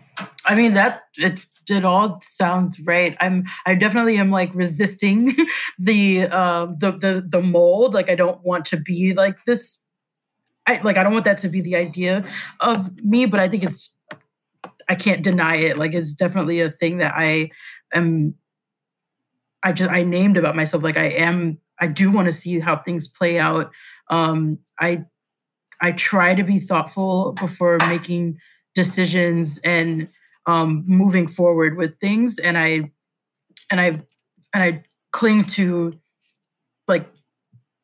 [0.45, 3.17] I mean that it's it all sounds right.
[3.21, 5.35] I'm I definitely am like resisting
[5.79, 7.95] the uh the the the mold.
[7.95, 9.79] Like I don't want to be like this.
[10.67, 12.27] I like I don't want that to be the idea
[12.61, 13.93] of me, but I think it's
[14.89, 15.79] I can't deny it.
[15.79, 17.51] Like it's definitely a thing that I
[17.95, 18.35] am
[19.65, 20.83] I just I named about myself.
[20.83, 23.71] Like I am I do want to see how things play out.
[24.11, 25.05] Um I
[25.81, 28.39] I try to be thoughtful before making
[28.75, 30.09] decisions and
[30.47, 32.91] um, moving forward with things and i
[33.71, 33.87] and i
[34.53, 35.99] and i cling to
[36.87, 37.09] like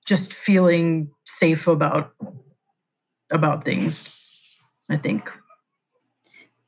[0.06, 2.12] just feeling safe about
[3.30, 4.08] about things
[4.90, 5.30] i think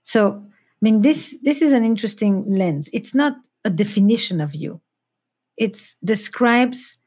[0.03, 4.81] so i mean this this is an interesting lens it's not a definition of you
[5.57, 6.99] it describes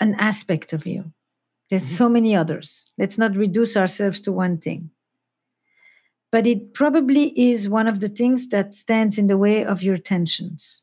[0.00, 1.12] an aspect of you
[1.68, 1.96] there's mm-hmm.
[1.96, 4.90] so many others let's not reduce ourselves to one thing
[6.32, 9.96] but it probably is one of the things that stands in the way of your
[9.96, 10.82] tensions.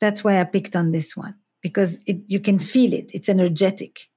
[0.00, 3.10] That's why I picked on this one because it, you can feel it.
[3.12, 4.08] It's energetic.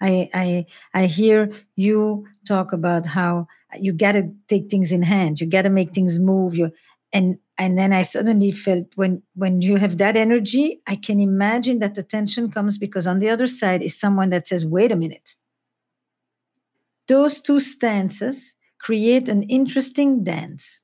[0.00, 3.46] I, I I hear you talk about how
[3.78, 5.40] you got to take things in hand.
[5.40, 6.56] You got to make things move.
[6.56, 6.72] You
[7.12, 11.78] and and then I suddenly felt when when you have that energy, I can imagine
[11.78, 14.96] that the tension comes because on the other side is someone that says, "Wait a
[14.96, 15.36] minute,
[17.06, 20.82] those two stances create an interesting dance.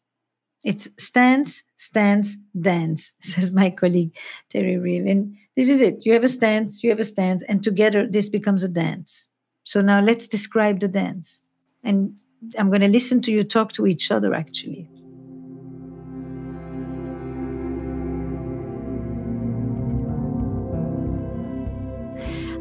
[0.65, 4.17] It's stance, stance, dance, says my colleague
[4.49, 5.09] Terry Real.
[5.09, 6.07] And this is it.
[6.07, 9.29] You have a stance, you have a stance, and together this becomes a dance.
[9.65, 11.43] So now let's describe the dance.
[11.83, 12.15] And
[12.57, 14.89] I'm going to listen to you talk to each other actually.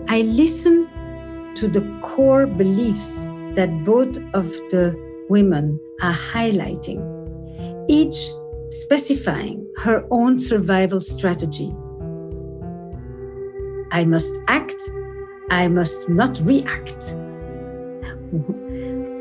[0.09, 0.87] I listen
[1.55, 4.95] to the core beliefs that both of the
[5.29, 7.01] women are highlighting,
[7.89, 8.29] each
[8.69, 11.73] specifying her own survival strategy.
[13.91, 14.75] I must act,
[15.49, 17.15] I must not react.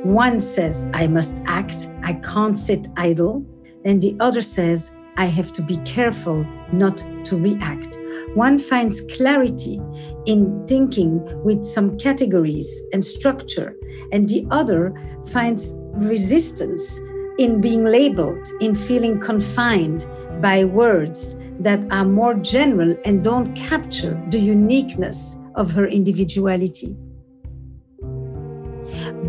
[0.04, 3.44] One says, I must act, I can't sit idle.
[3.84, 7.98] And the other says, I have to be careful not to react
[8.34, 9.80] one finds clarity
[10.26, 13.74] in thinking with some categories and structure,
[14.12, 14.94] and the other
[15.26, 17.00] finds resistance
[17.38, 20.06] in being labeled, in feeling confined
[20.40, 26.94] by words that are more general and don't capture the uniqueness of her individuality.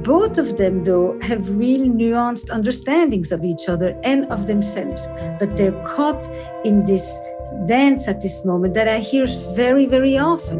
[0.03, 5.07] Both of them, though, have real nuanced understandings of each other and of themselves,
[5.39, 6.27] but they're caught
[6.63, 7.19] in this
[7.67, 9.25] dance at this moment that I hear
[9.55, 10.59] very, very often.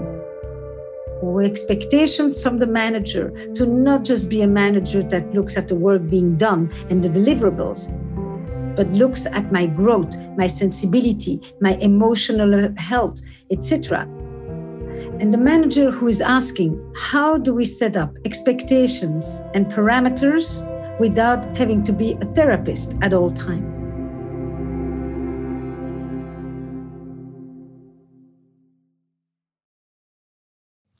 [1.22, 5.76] Or expectations from the manager to not just be a manager that looks at the
[5.76, 7.94] work being done and the deliverables,
[8.76, 13.20] but looks at my growth, my sensibility, my emotional health,
[13.52, 14.08] etc.
[15.20, 20.66] And the manager who is asking, how do we set up expectations and parameters
[21.00, 23.78] without having to be a therapist at all times?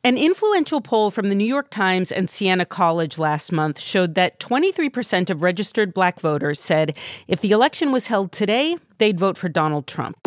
[0.08, 4.40] An influential poll from the New York Times and Siena College last month showed that
[4.40, 6.96] 23% of registered black voters said
[7.28, 10.18] if the election was held today, they'd vote for Donald Trump.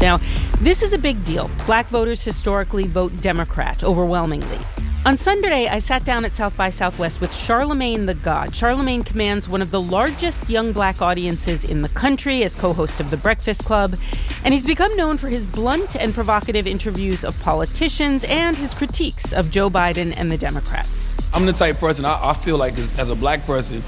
[0.00, 0.18] Now,
[0.60, 1.50] this is a big deal.
[1.66, 4.58] Black voters historically vote Democrat overwhelmingly.
[5.06, 8.54] On Sunday, I sat down at South by Southwest with Charlemagne the God.
[8.54, 13.00] Charlemagne commands one of the largest young black audiences in the country as co host
[13.00, 13.96] of The Breakfast Club,
[14.44, 19.32] and he's become known for his blunt and provocative interviews of politicians and his critiques
[19.32, 21.18] of Joe Biden and the Democrats.
[21.32, 23.82] I'm the type person, I, I feel like as, as a black person,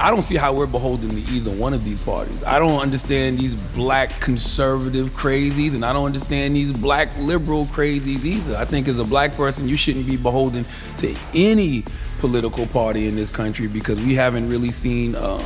[0.00, 2.44] I don't see how we're beholden to either one of these parties.
[2.44, 8.24] I don't understand these black conservative crazies, and I don't understand these black liberal crazies
[8.24, 8.56] either.
[8.56, 10.64] I think as a black person, you shouldn't be beholden
[10.98, 11.82] to any
[12.20, 15.16] political party in this country because we haven't really seen.
[15.16, 15.44] Um,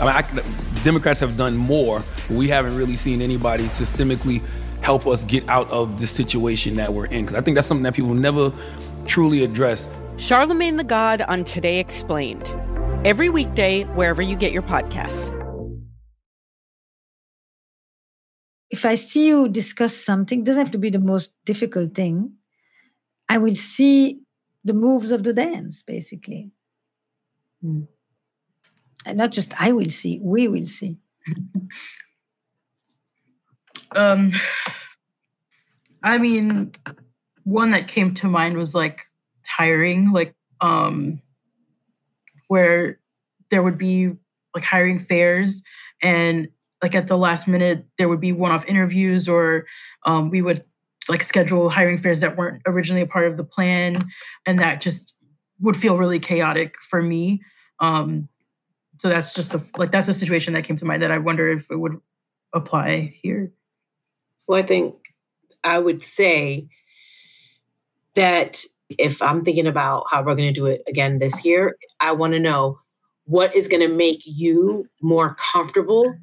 [0.00, 4.42] I mean, I, Democrats have done more, but we haven't really seen anybody systemically
[4.82, 7.26] help us get out of the situation that we're in.
[7.26, 8.52] Because I think that's something that people never
[9.06, 9.88] truly address.
[10.16, 12.52] Charlemagne the God on Today Explained
[13.04, 15.30] every weekday wherever you get your podcasts.
[18.70, 22.32] If I see you discuss something, doesn't have to be the most difficult thing.
[23.28, 24.20] I will see
[24.64, 26.50] the moves of the dance, basically.
[27.64, 27.86] Mm.
[29.06, 30.98] And not just I will see, we will see.
[33.92, 34.32] um
[36.02, 36.72] I mean,
[37.44, 39.02] one that came to mind was like
[39.46, 41.20] hiring, like um
[42.48, 42.98] where
[43.50, 44.10] there would be
[44.54, 45.62] like hiring fairs
[46.02, 46.48] and
[46.82, 49.66] like at the last minute there would be one-off interviews or
[50.04, 50.64] um, we would
[51.08, 54.02] like schedule hiring fairs that weren't originally a part of the plan.
[54.46, 55.16] And that just
[55.60, 57.42] would feel really chaotic for me.
[57.80, 58.28] Um,
[58.98, 61.50] so that's just a, like that's a situation that came to mind that i wonder
[61.50, 62.00] if it would
[62.52, 63.52] apply here.
[64.46, 64.94] Well i think
[65.62, 66.68] i would say
[68.14, 72.12] that if I'm thinking about how we're going to do it again this year, I
[72.12, 72.78] want to know
[73.24, 76.14] what is going to make you more comfortable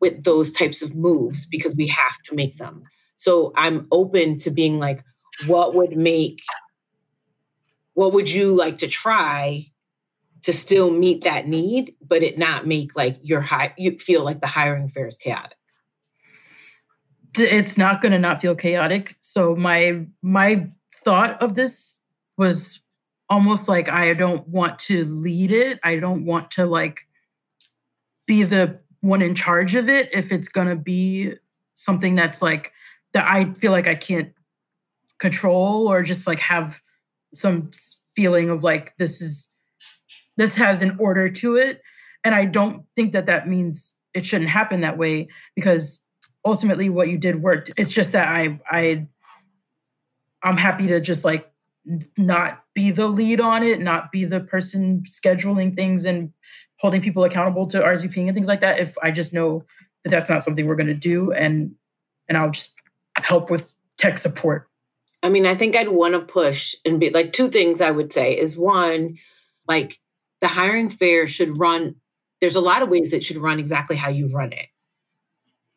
[0.00, 2.82] with those types of moves because we have to make them.
[3.16, 5.04] So I'm open to being like,
[5.46, 6.40] what would make,
[7.94, 9.66] what would you like to try
[10.42, 14.40] to still meet that need, but it not make like your high, you feel like
[14.40, 15.56] the hiring fair is chaotic?
[17.36, 19.16] It's not going to not feel chaotic.
[19.20, 20.68] So my my
[21.04, 21.99] thought of this
[22.40, 22.80] was
[23.28, 25.78] almost like I don't want to lead it.
[25.84, 27.06] I don't want to like
[28.26, 31.34] be the one in charge of it if it's going to be
[31.74, 32.72] something that's like
[33.12, 34.32] that I feel like I can't
[35.18, 36.80] control or just like have
[37.34, 37.70] some
[38.10, 39.48] feeling of like this is
[40.38, 41.82] this has an order to it
[42.24, 46.00] and I don't think that that means it shouldn't happen that way because
[46.46, 47.70] ultimately what you did worked.
[47.76, 49.06] It's just that I I
[50.42, 51.49] I'm happy to just like
[52.16, 56.32] not be the lead on it, not be the person scheduling things and
[56.78, 58.80] holding people accountable to RSVPing and things like that.
[58.80, 59.64] If I just know
[60.04, 61.74] that that's not something we're going to do, and
[62.28, 62.74] and I'll just
[63.16, 64.68] help with tech support.
[65.22, 68.12] I mean, I think I'd want to push and be like two things I would
[68.12, 69.18] say is one,
[69.68, 69.98] like
[70.40, 71.96] the hiring fair should run.
[72.40, 74.66] There's a lot of ways that should run exactly how you run it.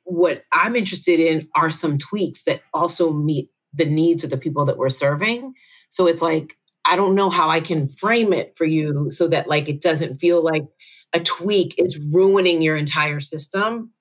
[0.06, 4.66] What I'm interested in are some tweaks that also meet the needs of the people
[4.66, 5.54] that we're serving.
[5.94, 9.48] So it's like, I don't know how I can frame it for you so that
[9.48, 10.64] like it doesn't feel like
[11.14, 13.92] a tweak is ruining your entire system.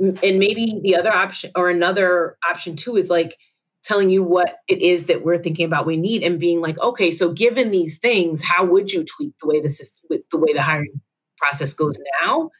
[0.00, 3.38] And maybe the other option or another option too is like
[3.84, 7.12] telling you what it is that we're thinking about we need and being like, okay,
[7.12, 10.60] so given these things, how would you tweak the way the system the way the
[10.60, 11.00] hiring
[11.38, 12.50] process goes now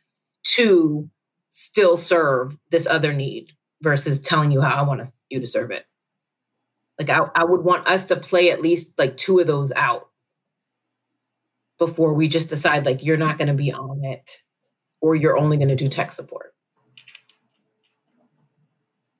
[0.44, 1.10] to
[1.48, 3.48] still serve this other need
[3.82, 5.84] versus telling you how I want you to serve it?
[6.98, 10.08] Like I, I would want us to play at least like two of those out
[11.78, 14.42] before we just decide like you're not going to be on it.
[15.00, 16.54] or you're only going to do tech support.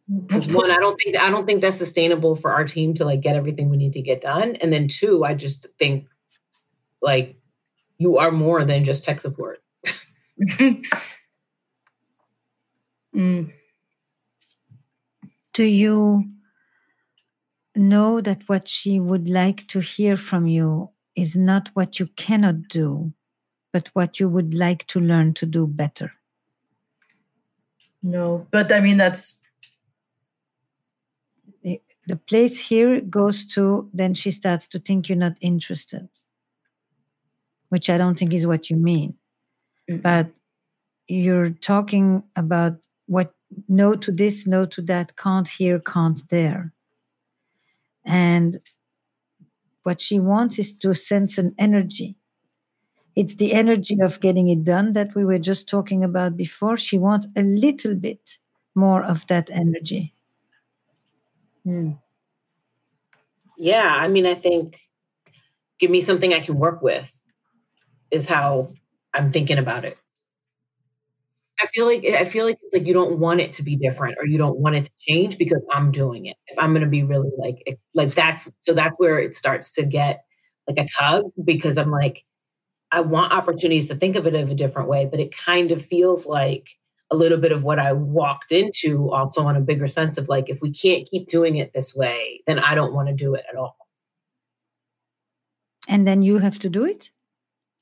[0.08, 3.20] Because one, I don't think I don't think that's sustainable for our team to like
[3.20, 4.56] get everything we need to get done.
[4.56, 6.06] And then two, I just think
[7.02, 7.36] like
[7.98, 9.62] you are more than just tech support.
[13.14, 13.52] mm.
[15.54, 16.24] Do you
[17.76, 22.68] know that what she would like to hear from you is not what you cannot
[22.68, 23.12] do,
[23.72, 26.12] but what you would like to learn to do better?
[28.02, 29.40] No, but I mean, that's
[32.06, 36.08] the place here goes to then she starts to think you're not interested
[37.68, 39.14] which i don't think is what you mean
[39.90, 40.00] mm-hmm.
[40.00, 40.28] but
[41.08, 43.34] you're talking about what
[43.68, 46.72] no to this no to that can't here can't there
[48.06, 48.56] and
[49.82, 52.16] what she wants is to sense an energy
[53.14, 56.98] it's the energy of getting it done that we were just talking about before she
[56.98, 58.38] wants a little bit
[58.74, 60.12] more of that energy
[61.66, 61.92] Hmm.
[63.58, 64.78] Yeah, I mean, I think
[65.80, 67.12] give me something I can work with
[68.12, 68.72] is how
[69.12, 69.98] I'm thinking about it.
[71.60, 74.16] I feel like I feel like it's like you don't want it to be different
[74.18, 76.36] or you don't want it to change because I'm doing it.
[76.48, 79.86] If I'm going to be really like like that's so that's where it starts to
[79.86, 80.24] get
[80.68, 82.24] like a tug because I'm like
[82.92, 85.84] I want opportunities to think of it in a different way, but it kind of
[85.84, 86.68] feels like
[87.10, 90.48] a little bit of what I walked into also on a bigger sense of like,
[90.48, 93.44] if we can't keep doing it this way, then I don't want to do it
[93.48, 93.76] at all.
[95.88, 97.10] And then you have to do it?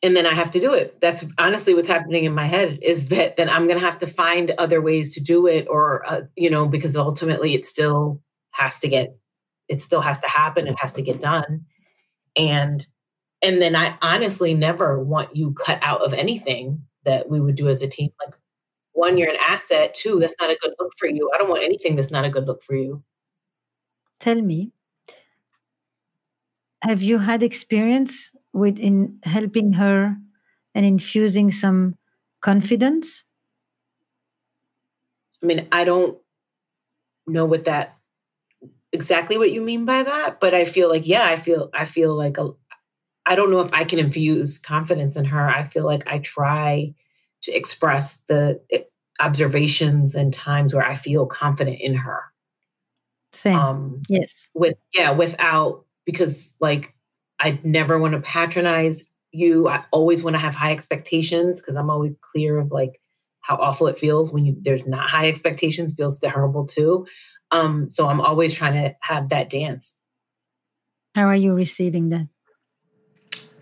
[0.03, 1.01] And then I have to do it.
[1.01, 4.07] That's honestly what's happening in my head is that then I'm going to have to
[4.07, 8.20] find other ways to do it or, uh, you know, because ultimately it still
[8.51, 9.16] has to get,
[9.68, 10.66] it still has to happen.
[10.66, 11.64] It has to get done.
[12.36, 12.86] And,
[13.42, 17.68] and then I honestly never want you cut out of anything that we would do
[17.68, 18.11] as a team.
[18.24, 18.34] Like
[18.92, 19.95] one, you're an asset.
[19.95, 21.30] Two, that's not a good look for you.
[21.34, 23.03] I don't want anything that's not a good look for you.
[24.20, 24.72] Tell me,
[26.82, 30.17] have you had experience with in helping her
[30.75, 31.97] and infusing some
[32.41, 33.25] confidence?
[35.43, 36.17] I mean, I don't
[37.27, 37.99] know what that
[38.93, 42.15] exactly what you mean by that, but I feel like yeah, I feel I feel
[42.17, 42.51] like a
[43.27, 45.49] I don't know if I can infuse confidence in her.
[45.49, 46.95] I feel like I try
[47.43, 48.83] to express the eh,
[49.21, 52.21] observations and times where I feel confident in her.
[53.33, 53.59] Same.
[53.59, 54.51] Um, yes.
[54.55, 56.93] With yeah, without because like
[57.45, 59.68] I never want to patronize you.
[59.68, 62.99] I always want to have high expectations because I'm always clear of like
[63.40, 67.07] how awful it feels when you there's not high expectations feels terrible too.
[67.51, 69.95] Um, so I'm always trying to have that dance.
[71.14, 72.28] How are you receiving that?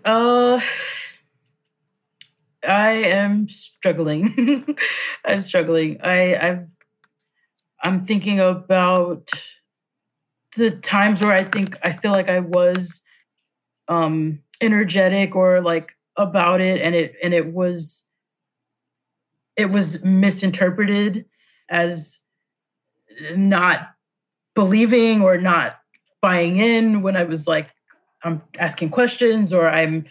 [0.05, 0.61] Uh
[2.65, 4.77] I am struggling.
[5.25, 5.99] I'm struggling.
[6.01, 6.71] I I'm
[7.83, 9.29] I'm thinking about
[10.55, 13.01] the times where I think I feel like I was
[13.87, 18.05] um energetic or like about it and it and it was
[19.55, 21.25] it was misinterpreted
[21.69, 22.19] as
[23.35, 23.91] not
[24.55, 25.79] believing or not
[26.21, 27.69] buying in when I was like
[28.23, 30.05] I'm asking questions or I'm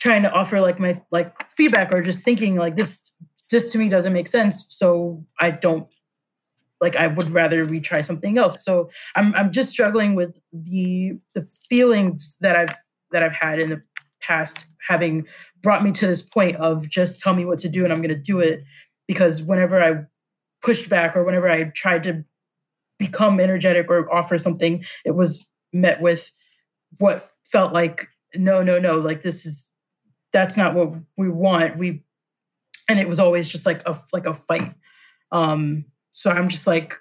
[0.00, 3.10] trying to offer like my like feedback or just thinking like this
[3.50, 5.88] just to me doesn't make sense so i don't
[6.80, 8.64] like i would rather we try something else.
[8.64, 12.76] So i'm i'm just struggling with the the feelings that i've
[13.12, 13.82] that i've had in the
[14.20, 15.26] past having
[15.62, 18.08] brought me to this point of just tell me what to do and i'm going
[18.08, 18.62] to do it.
[19.06, 20.04] Because whenever i
[20.62, 22.24] pushed back or whenever i tried to
[22.98, 26.32] become energetic or offer something it was met with
[26.98, 29.68] what felt like no no no like this is
[30.32, 31.78] that's not what we want.
[31.78, 32.02] We
[32.88, 34.74] and it was always just like a like a fight.
[35.32, 36.94] Um so i'm just like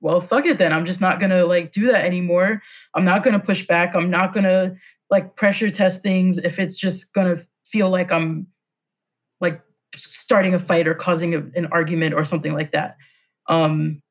[0.00, 0.72] well fuck it then.
[0.72, 2.62] I'm just not gonna like do that anymore.
[2.94, 3.94] I'm not gonna push back.
[3.94, 4.76] I'm not gonna
[5.10, 8.46] like pressure test things if it's just gonna feel like i'm
[9.40, 9.60] like
[9.96, 12.96] starting a fight or causing a, an argument or something like that
[13.48, 14.02] um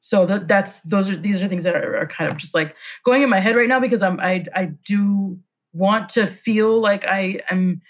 [0.00, 2.74] so that that's those are these are things that are, are kind of just like
[3.04, 5.38] going in my head right now because i'm i i do
[5.76, 7.82] want to feel like I am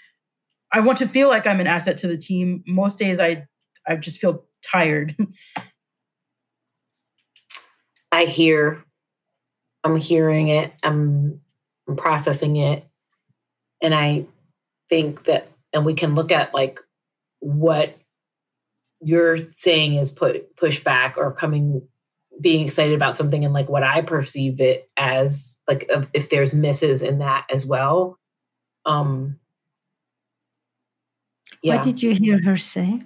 [0.73, 2.63] I want to feel like I'm an asset to the team.
[2.67, 3.47] Most days I
[3.87, 5.15] I just feel tired.
[8.11, 8.83] I hear
[9.83, 10.73] I'm hearing it.
[10.83, 11.39] I'm
[11.87, 12.85] I'm processing it.
[13.81, 14.25] And I
[14.89, 16.79] think that and we can look at like
[17.39, 17.97] what
[19.01, 21.81] you're saying is put push back or coming
[22.39, 27.01] being excited about something and like what I perceive it as like if there's misses
[27.01, 28.17] in that as well.
[28.85, 29.39] Um
[31.61, 31.75] Yeah.
[31.75, 33.01] What did you hear her say?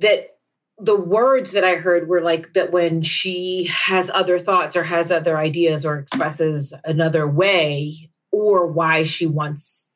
[0.00, 0.37] That
[0.80, 5.10] the words that I heard were like that when she has other thoughts or has
[5.10, 9.88] other ideas or expresses another way or why she wants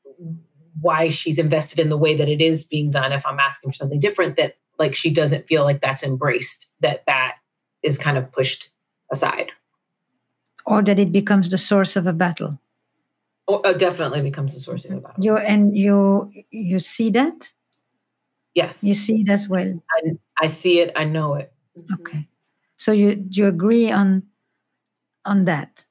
[0.80, 3.74] why she's invested in the way that it is being done if I'm asking for
[3.74, 7.37] something different that like she doesn't feel like that's embraced that that
[7.83, 8.70] is kind of pushed
[9.12, 9.53] aside.
[10.66, 12.59] Or that it becomes the source of a battle.
[13.47, 15.22] Or uh, definitely becomes the source of a battle.
[15.22, 17.53] You and you you see that
[18.55, 18.83] yes.
[18.85, 19.83] You see it as well.
[19.97, 20.93] I, I see it.
[20.97, 21.53] I know it.
[21.79, 21.95] Mm-hmm.
[21.95, 22.29] okay.
[22.77, 24.25] So you you agree on
[25.25, 25.85] on that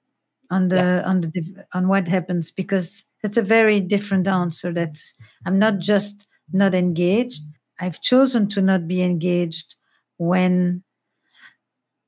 [0.50, 1.06] on the yes.
[1.06, 4.74] on the on what happens because it's a very different answer.
[4.74, 5.14] That's
[5.46, 7.42] i'm not just not engaged.
[7.80, 9.76] I've chosen to not be engaged
[10.18, 10.84] when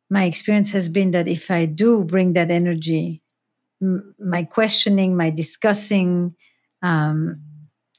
[0.09, 3.23] my experience has been that if i do bring that energy
[3.81, 6.35] m- my questioning my discussing
[6.83, 7.41] um,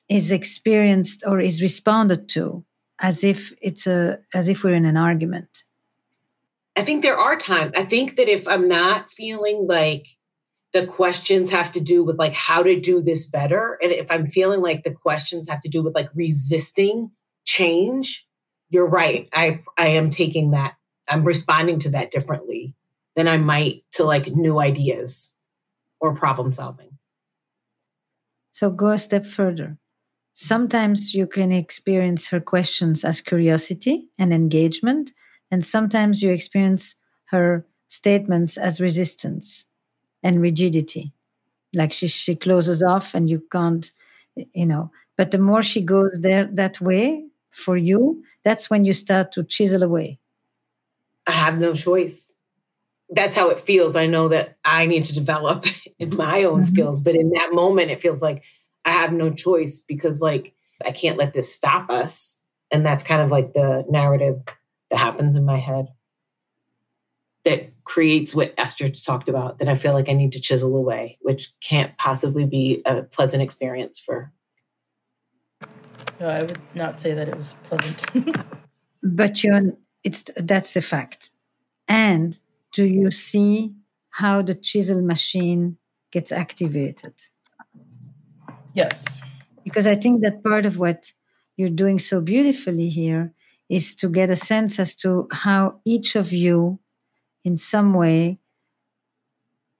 [0.08, 2.64] is experienced or is responded to
[3.00, 5.64] as if it's a as if we're in an argument.
[6.76, 10.08] I think there are times i think that if i'm not feeling like
[10.72, 14.28] the questions have to do with like how to do this better and if i'm
[14.28, 17.10] feeling like the questions have to do with like resisting
[17.44, 18.26] change
[18.70, 19.28] you're right.
[19.32, 20.74] I i am taking that
[21.08, 22.74] i'm responding to that differently
[23.14, 25.32] than i might to like new ideas
[26.00, 26.98] or problem solving.
[28.52, 29.78] So go a step further
[30.34, 35.12] sometimes you can experience her questions as curiosity and engagement
[35.50, 39.66] and sometimes you experience her statements as resistance
[40.22, 41.12] and rigidity.
[41.72, 43.90] Like she she closes off and you can't
[44.52, 48.92] you know but the more she goes there that way for you that's when you
[48.92, 50.18] start to chisel away.
[51.26, 52.32] I have no choice.
[53.08, 53.96] That's how it feels.
[53.96, 55.66] I know that i need to develop
[56.00, 56.74] in my own mm-hmm.
[56.74, 58.42] skills but in that moment it feels like
[58.84, 60.54] i have no choice because like
[60.86, 64.42] i can't let this stop us and that's kind of like the narrative
[64.90, 65.88] that happens in my head
[67.44, 71.18] that creates what Esther talked about that I feel like I need to chisel away,
[71.20, 74.32] which can't possibly be a pleasant experience for.
[76.18, 78.04] No, I would not say that it was pleasant.
[79.02, 79.60] but you're
[80.02, 81.30] it's that's a fact.
[81.88, 82.38] And
[82.72, 83.74] do you see
[84.10, 85.76] how the chisel machine
[86.10, 87.14] gets activated?
[88.74, 89.22] Yes.
[89.64, 91.12] Because I think that part of what
[91.56, 93.32] you're doing so beautifully here
[93.68, 96.78] is to get a sense as to how each of you
[97.44, 98.38] in some way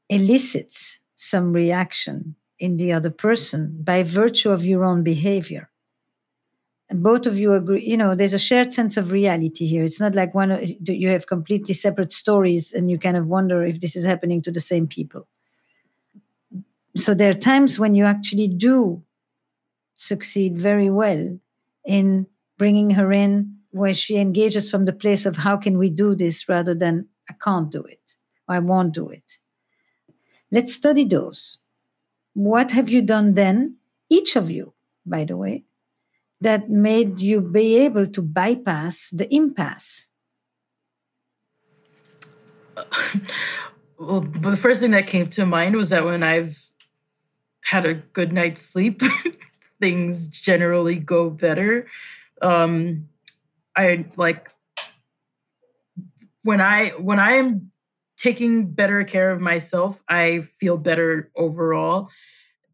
[0.09, 5.71] elicits some reaction in the other person by virtue of your own behavior.
[6.91, 9.85] And both of you agree you know there's a shared sense of reality here.
[9.85, 10.51] It's not like one
[10.87, 14.53] you have completely separate stories and you kind of wonder if this is happening to
[14.53, 15.27] the same people
[16.97, 19.03] so there are times when you actually do
[19.97, 21.39] succeed very well
[21.85, 22.27] in
[22.59, 26.49] bringing her in where she engages from the place of how can we do this
[26.49, 28.17] rather than I can't do it,
[28.49, 29.39] or I won't do it.
[30.53, 31.59] Let's study those.
[32.35, 33.77] What have you done then,
[34.09, 34.75] each of you,
[35.05, 35.65] by the way,
[36.41, 40.07] that made you be able to bypass the impasse?
[43.99, 46.74] well, the first thing that came to mind was that when I've
[47.65, 49.03] had a good night's sleep,
[49.81, 51.87] things generally go better.
[52.43, 53.09] Um,
[53.77, 54.51] I like
[56.43, 57.71] when I when I am
[58.17, 62.11] taking better care of myself, I feel better overall.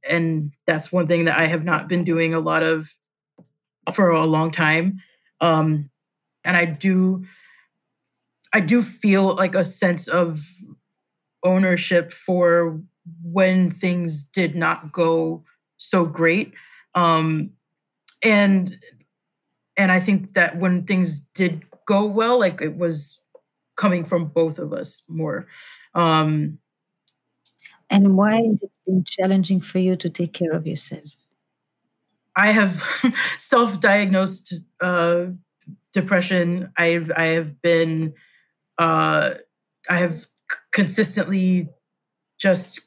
[0.08, 2.94] And that's one thing that I have not been doing a lot of
[3.94, 5.00] for a long time.
[5.40, 5.88] Um,
[6.44, 7.24] and I do
[8.52, 10.44] I do feel like a sense of
[11.44, 12.80] ownership for
[13.22, 15.44] when things did not go
[15.76, 16.52] so great.
[16.94, 17.50] Um,
[18.22, 18.78] and
[19.76, 23.20] and I think that when things did go well, like it was
[23.76, 25.46] coming from both of us more.
[25.94, 26.58] Um,
[27.88, 31.04] and why has it been challenging for you to take care of yourself?
[32.36, 32.82] I have
[33.38, 35.26] self-diagnosed uh,
[35.92, 36.72] depression.
[36.76, 38.14] I I have been
[38.78, 39.34] uh,
[39.88, 40.26] I have
[40.72, 41.68] consistently
[42.38, 42.80] just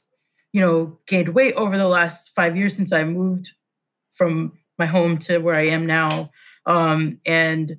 [0.53, 3.51] you know gained weight over the last five years since I moved
[4.11, 6.31] from my home to where I am now,
[6.65, 7.75] um, and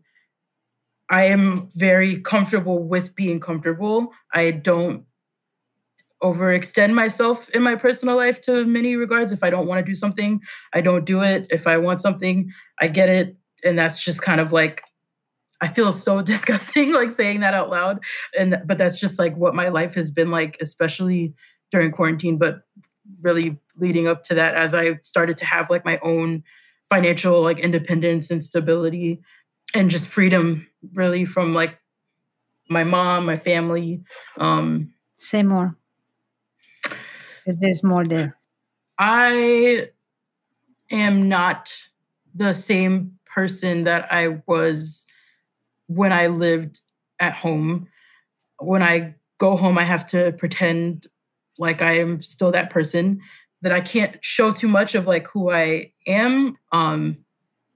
[1.10, 4.12] I am very comfortable with being comfortable.
[4.34, 5.04] I don't
[6.22, 9.30] overextend myself in my personal life to many regards.
[9.30, 10.40] If I don't want to do something,
[10.72, 11.46] I don't do it.
[11.50, 12.50] If I want something,
[12.80, 13.36] I get it.
[13.64, 14.82] And that's just kind of like
[15.60, 18.00] I feel so disgusting like saying that out loud.
[18.38, 21.34] And but that's just like what my life has been like, especially
[21.70, 22.62] during quarantine, but
[23.22, 26.42] really leading up to that as I started to have like my own
[26.88, 29.20] financial like independence and stability
[29.74, 31.78] and just freedom really from like
[32.68, 34.02] my mom, my family.
[34.38, 35.76] Um Say more.
[36.82, 38.36] Because there's more there.
[38.98, 39.88] I
[40.90, 41.72] am not
[42.34, 45.06] the same person that I was
[45.86, 46.80] when I lived
[47.20, 47.88] at home.
[48.58, 51.06] When I go home, I have to pretend
[51.58, 53.20] like I am still that person,
[53.62, 56.58] that I can't show too much of like who I am.
[56.72, 57.18] Um,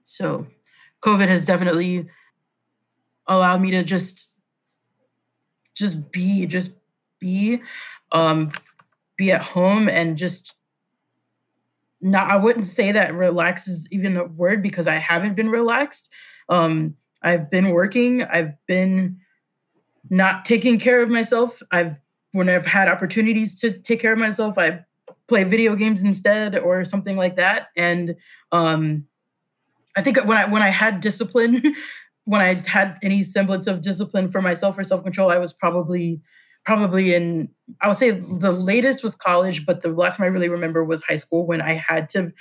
[0.03, 0.45] so
[1.01, 2.07] COVID has definitely
[3.27, 4.31] allowed me to just
[5.75, 6.73] just be, just
[7.19, 7.61] be,
[8.11, 8.51] um,
[9.15, 10.55] be at home and just
[12.01, 16.09] not I wouldn't say that relax is even a word because I haven't been relaxed.
[16.47, 19.19] Um, I've been working, I've been
[20.09, 21.61] not taking care of myself.
[21.71, 21.95] I've
[22.31, 24.81] when I've had opportunities to take care of myself, I
[25.27, 27.67] play video games instead or something like that.
[27.75, 28.15] And
[28.51, 29.05] um,
[29.95, 31.75] I think when I when I had discipline,
[32.25, 36.21] when I had any semblance of discipline for myself or self control, I was probably
[36.65, 37.49] probably in
[37.81, 41.03] I would say the latest was college, but the last time I really remember was
[41.03, 42.31] high school when I had to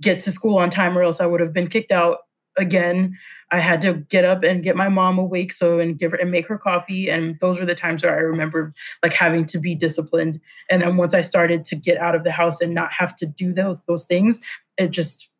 [0.00, 2.18] get to school on time or else I would have been kicked out
[2.56, 3.16] again.
[3.50, 6.30] I had to get up and get my mom awake so and give her and
[6.30, 7.08] make her coffee.
[7.08, 10.40] And those were the times where I remember like having to be disciplined.
[10.70, 13.26] And then once I started to get out of the house and not have to
[13.26, 14.40] do those those things,
[14.78, 15.30] it just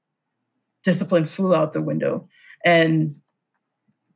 [0.82, 2.28] discipline flew out the window.
[2.64, 3.16] And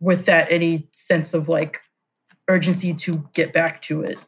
[0.01, 1.80] with that, any sense of like
[2.49, 4.18] urgency to get back to it.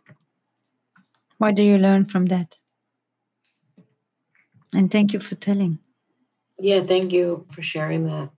[1.38, 2.56] What do you learn from that?
[4.74, 5.78] And thank you for telling.
[6.58, 8.30] Yeah, thank you for sharing that.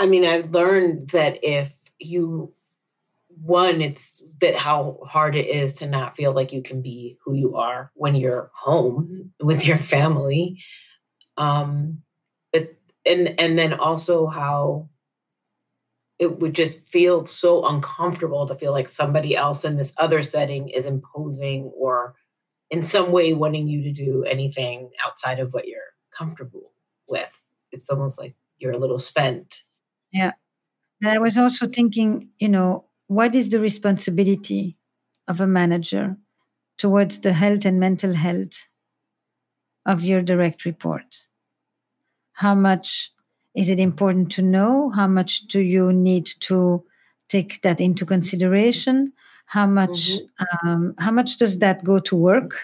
[0.00, 2.54] I mean, I've learned that if you,
[3.28, 7.34] one, it's that how hard it is to not feel like you can be who
[7.34, 10.58] you are when you're home with your family.
[11.36, 11.98] Um,
[12.50, 12.74] but,
[13.04, 14.88] and, and then also how
[16.18, 20.70] it would just feel so uncomfortable to feel like somebody else in this other setting
[20.70, 22.14] is imposing or
[22.70, 25.80] in some way wanting you to do anything outside of what you're
[26.10, 26.72] comfortable
[27.06, 27.38] with.
[27.70, 29.64] It's almost like you're a little spent
[30.12, 30.32] yeah.
[31.00, 34.76] But I was also thinking, you know, what is the responsibility
[35.28, 36.16] of a manager
[36.76, 38.68] towards the health and mental health
[39.86, 41.26] of your direct report?
[42.32, 43.10] How much
[43.54, 44.90] is it important to know?
[44.90, 46.84] How much do you need to
[47.28, 49.12] take that into consideration?
[49.46, 50.68] How much mm-hmm.
[50.68, 52.56] um, how much does that go to work?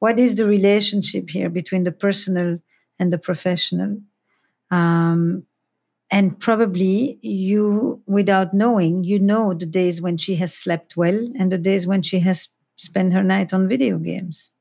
[0.00, 2.58] What is the relationship here between the personal
[2.98, 3.98] and the professional?
[4.70, 5.44] Um,
[6.10, 11.52] and probably you without knowing you know the days when she has slept well and
[11.52, 14.52] the days when she has spent her night on video games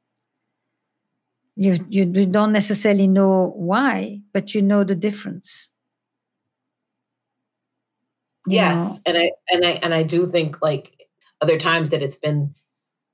[1.56, 5.70] you you don't necessarily know why but you know the difference
[8.48, 9.02] you yes know?
[9.08, 11.08] and i and i and i do think like
[11.41, 12.54] other times that it's been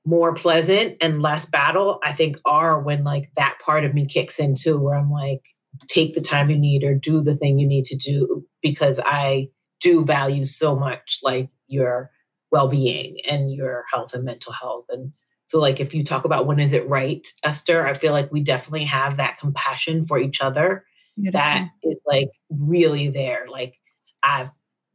[0.06, 4.38] more pleasant and less battle i think are when like that part of me kicks
[4.38, 5.53] in too where i'm like
[5.88, 9.48] take the time you need or do the thing you need to do because I
[9.80, 12.10] do value so much like your
[12.50, 14.86] well-being and your health and mental health.
[14.88, 15.12] And
[15.46, 18.42] so like if you talk about when is it right Esther I feel like we
[18.42, 20.84] definitely have that compassion for each other
[21.16, 21.40] Beautiful.
[21.40, 23.46] that is like really there.
[23.50, 23.74] Like
[24.22, 24.50] I've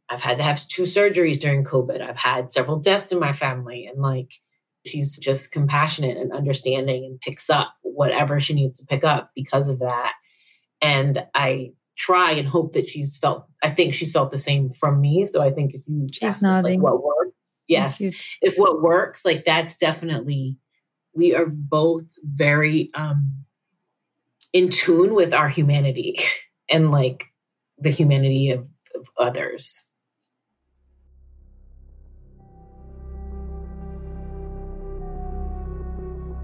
[0.10, 2.02] I've had to have two surgeries during COVID.
[2.02, 4.32] I've had several deaths in my family and like
[4.86, 9.68] she's just compassionate and understanding and picks up whatever she needs to pick up because
[9.70, 10.14] of that
[10.82, 13.46] and I try and hope that she's felt.
[13.62, 15.26] I think she's felt the same from me.
[15.26, 17.34] So I think if you she's ask us like what works,
[17.68, 18.02] yes,
[18.42, 20.58] if what works, like that's definitely
[21.14, 23.46] we are both very um
[24.54, 26.18] in tune with our humanity
[26.72, 27.26] and like
[27.78, 29.86] the humanity of, of others.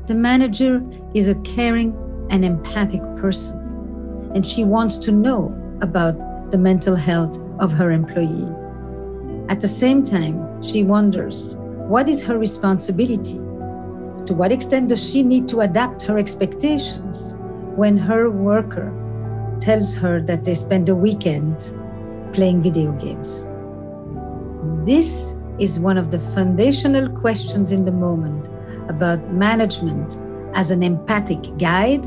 [0.08, 0.84] The manager
[1.16, 1.96] is a caring
[2.30, 3.65] and empathic person
[4.36, 8.48] and she wants to know about the mental health of her employee.
[9.50, 11.56] At the same time, she wonders
[11.88, 13.36] what is her responsibility?
[14.26, 17.36] To what extent does she need to adapt her expectations
[17.76, 18.92] when her worker
[19.62, 21.74] tells her that they spend a weekend
[22.34, 23.46] playing video games?
[24.86, 28.48] This is one of the foundational questions in the moment
[28.90, 30.18] about management
[30.56, 32.06] as an empathic guide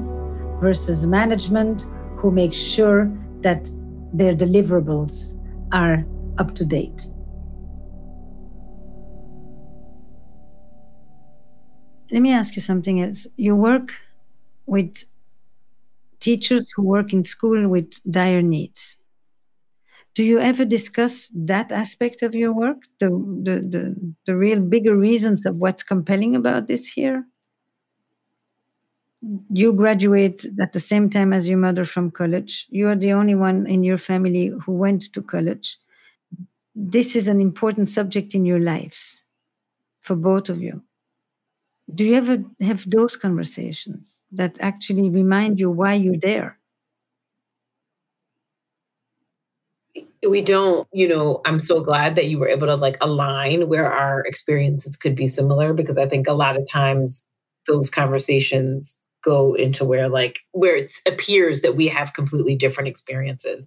[0.60, 1.86] versus management
[2.18, 3.10] who make sure
[3.42, 3.70] that
[4.12, 5.38] their deliverables
[5.72, 6.04] are
[6.38, 7.08] up to date.
[12.10, 13.26] Let me ask you something else.
[13.36, 13.92] You work
[14.66, 15.04] with
[16.20, 18.96] teachers who work in school with dire needs.
[20.14, 23.10] Do you ever discuss that aspect of your work, the,
[23.42, 27.24] the, the, the real bigger reasons of what's compelling about this here?
[29.50, 32.66] You graduate at the same time as your mother from college.
[32.70, 35.76] You are the only one in your family who went to college.
[36.74, 39.24] This is an important subject in your lives
[40.00, 40.82] for both of you.
[41.92, 46.58] Do you ever have those conversations that actually remind you why you're there?
[50.28, 53.90] we don't you know i'm so glad that you were able to like align where
[53.90, 57.24] our experiences could be similar because i think a lot of times
[57.66, 63.66] those conversations go into where like where it appears that we have completely different experiences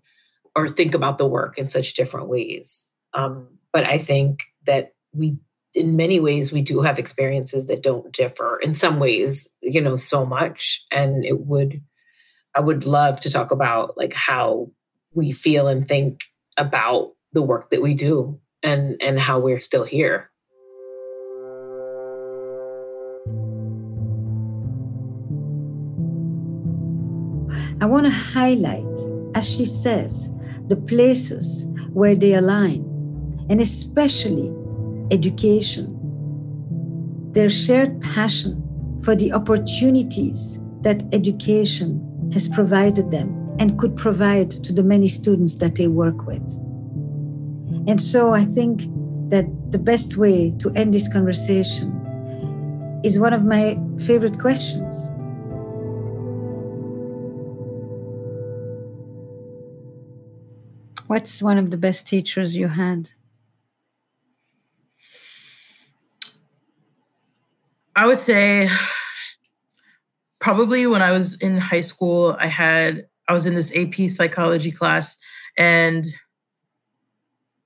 [0.56, 2.88] or think about the work in such different ways.
[3.14, 5.38] Um, but i think that we
[5.74, 9.96] in many ways we do have experiences that don't differ in some ways you know
[9.96, 10.84] so much.
[10.92, 11.82] And it would
[12.56, 14.72] i would love to talk about like how
[15.14, 16.22] we feel and think
[16.58, 20.31] about the work that we do and and how we're still here
[27.82, 28.86] I want to highlight,
[29.34, 30.30] as she says,
[30.68, 32.86] the places where they align,
[33.50, 34.54] and especially
[35.10, 35.98] education,
[37.32, 44.72] their shared passion for the opportunities that education has provided them and could provide to
[44.72, 46.54] the many students that they work with.
[47.88, 48.84] And so I think
[49.32, 51.90] that the best way to end this conversation
[53.04, 55.10] is one of my favorite questions.
[61.12, 63.10] What's one of the best teachers you had?
[67.98, 68.70] I would say
[70.40, 74.72] probably when I was in high school, I had I was in this AP psychology
[74.72, 75.18] class
[75.58, 76.08] and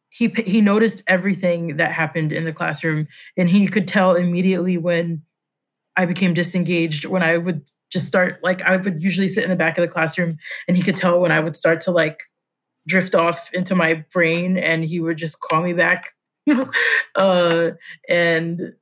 [0.09, 5.21] he he noticed everything that happened in the classroom and he could tell immediately when
[5.95, 9.55] I became disengaged when I would just start like I would usually sit in the
[9.55, 10.35] back of the classroom
[10.67, 12.23] and he could tell when I would start to like
[12.87, 16.15] drift off into my brain and he would just call me back
[17.15, 17.71] uh,
[18.07, 18.73] and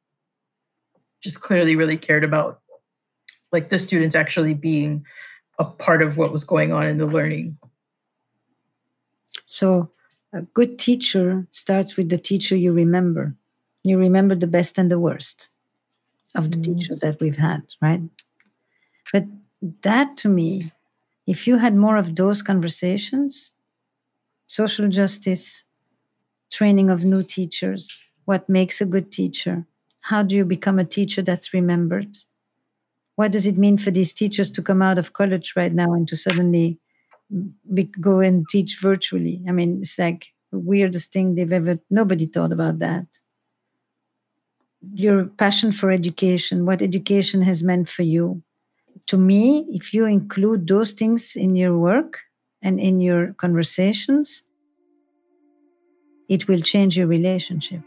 [1.21, 2.59] just clearly really cared about
[3.51, 5.05] like the students actually being
[5.59, 7.57] a part of what was going on in the learning.
[9.45, 9.91] So,
[10.33, 13.35] a good teacher starts with the teacher you remember.
[13.83, 15.49] You remember the best and the worst
[16.35, 16.79] of the mm-hmm.
[16.79, 18.01] teachers that we've had, right?
[19.11, 19.25] But
[19.83, 20.71] that to me,
[21.27, 23.53] if you had more of those conversations,
[24.53, 25.65] social justice,
[26.51, 29.65] training of new teachers, what makes a good teacher,
[30.01, 32.17] how do you become a teacher that's remembered?
[33.15, 36.07] what does it mean for these teachers to come out of college right now and
[36.07, 36.79] to suddenly
[37.73, 39.41] be, go and teach virtually?
[39.47, 43.05] I mean, it's like the weirdest thing they've ever, nobody thought about that.
[44.93, 48.41] Your passion for education, what education has meant for you.
[49.07, 52.19] To me, if you include those things in your work
[52.63, 54.43] and in your conversations,
[56.29, 57.81] it will change your relationship.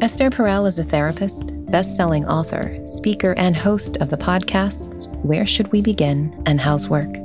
[0.00, 5.46] Esther Perel is a therapist, best selling author, speaker, and host of the podcasts Where
[5.46, 7.23] Should We Begin and How's Work.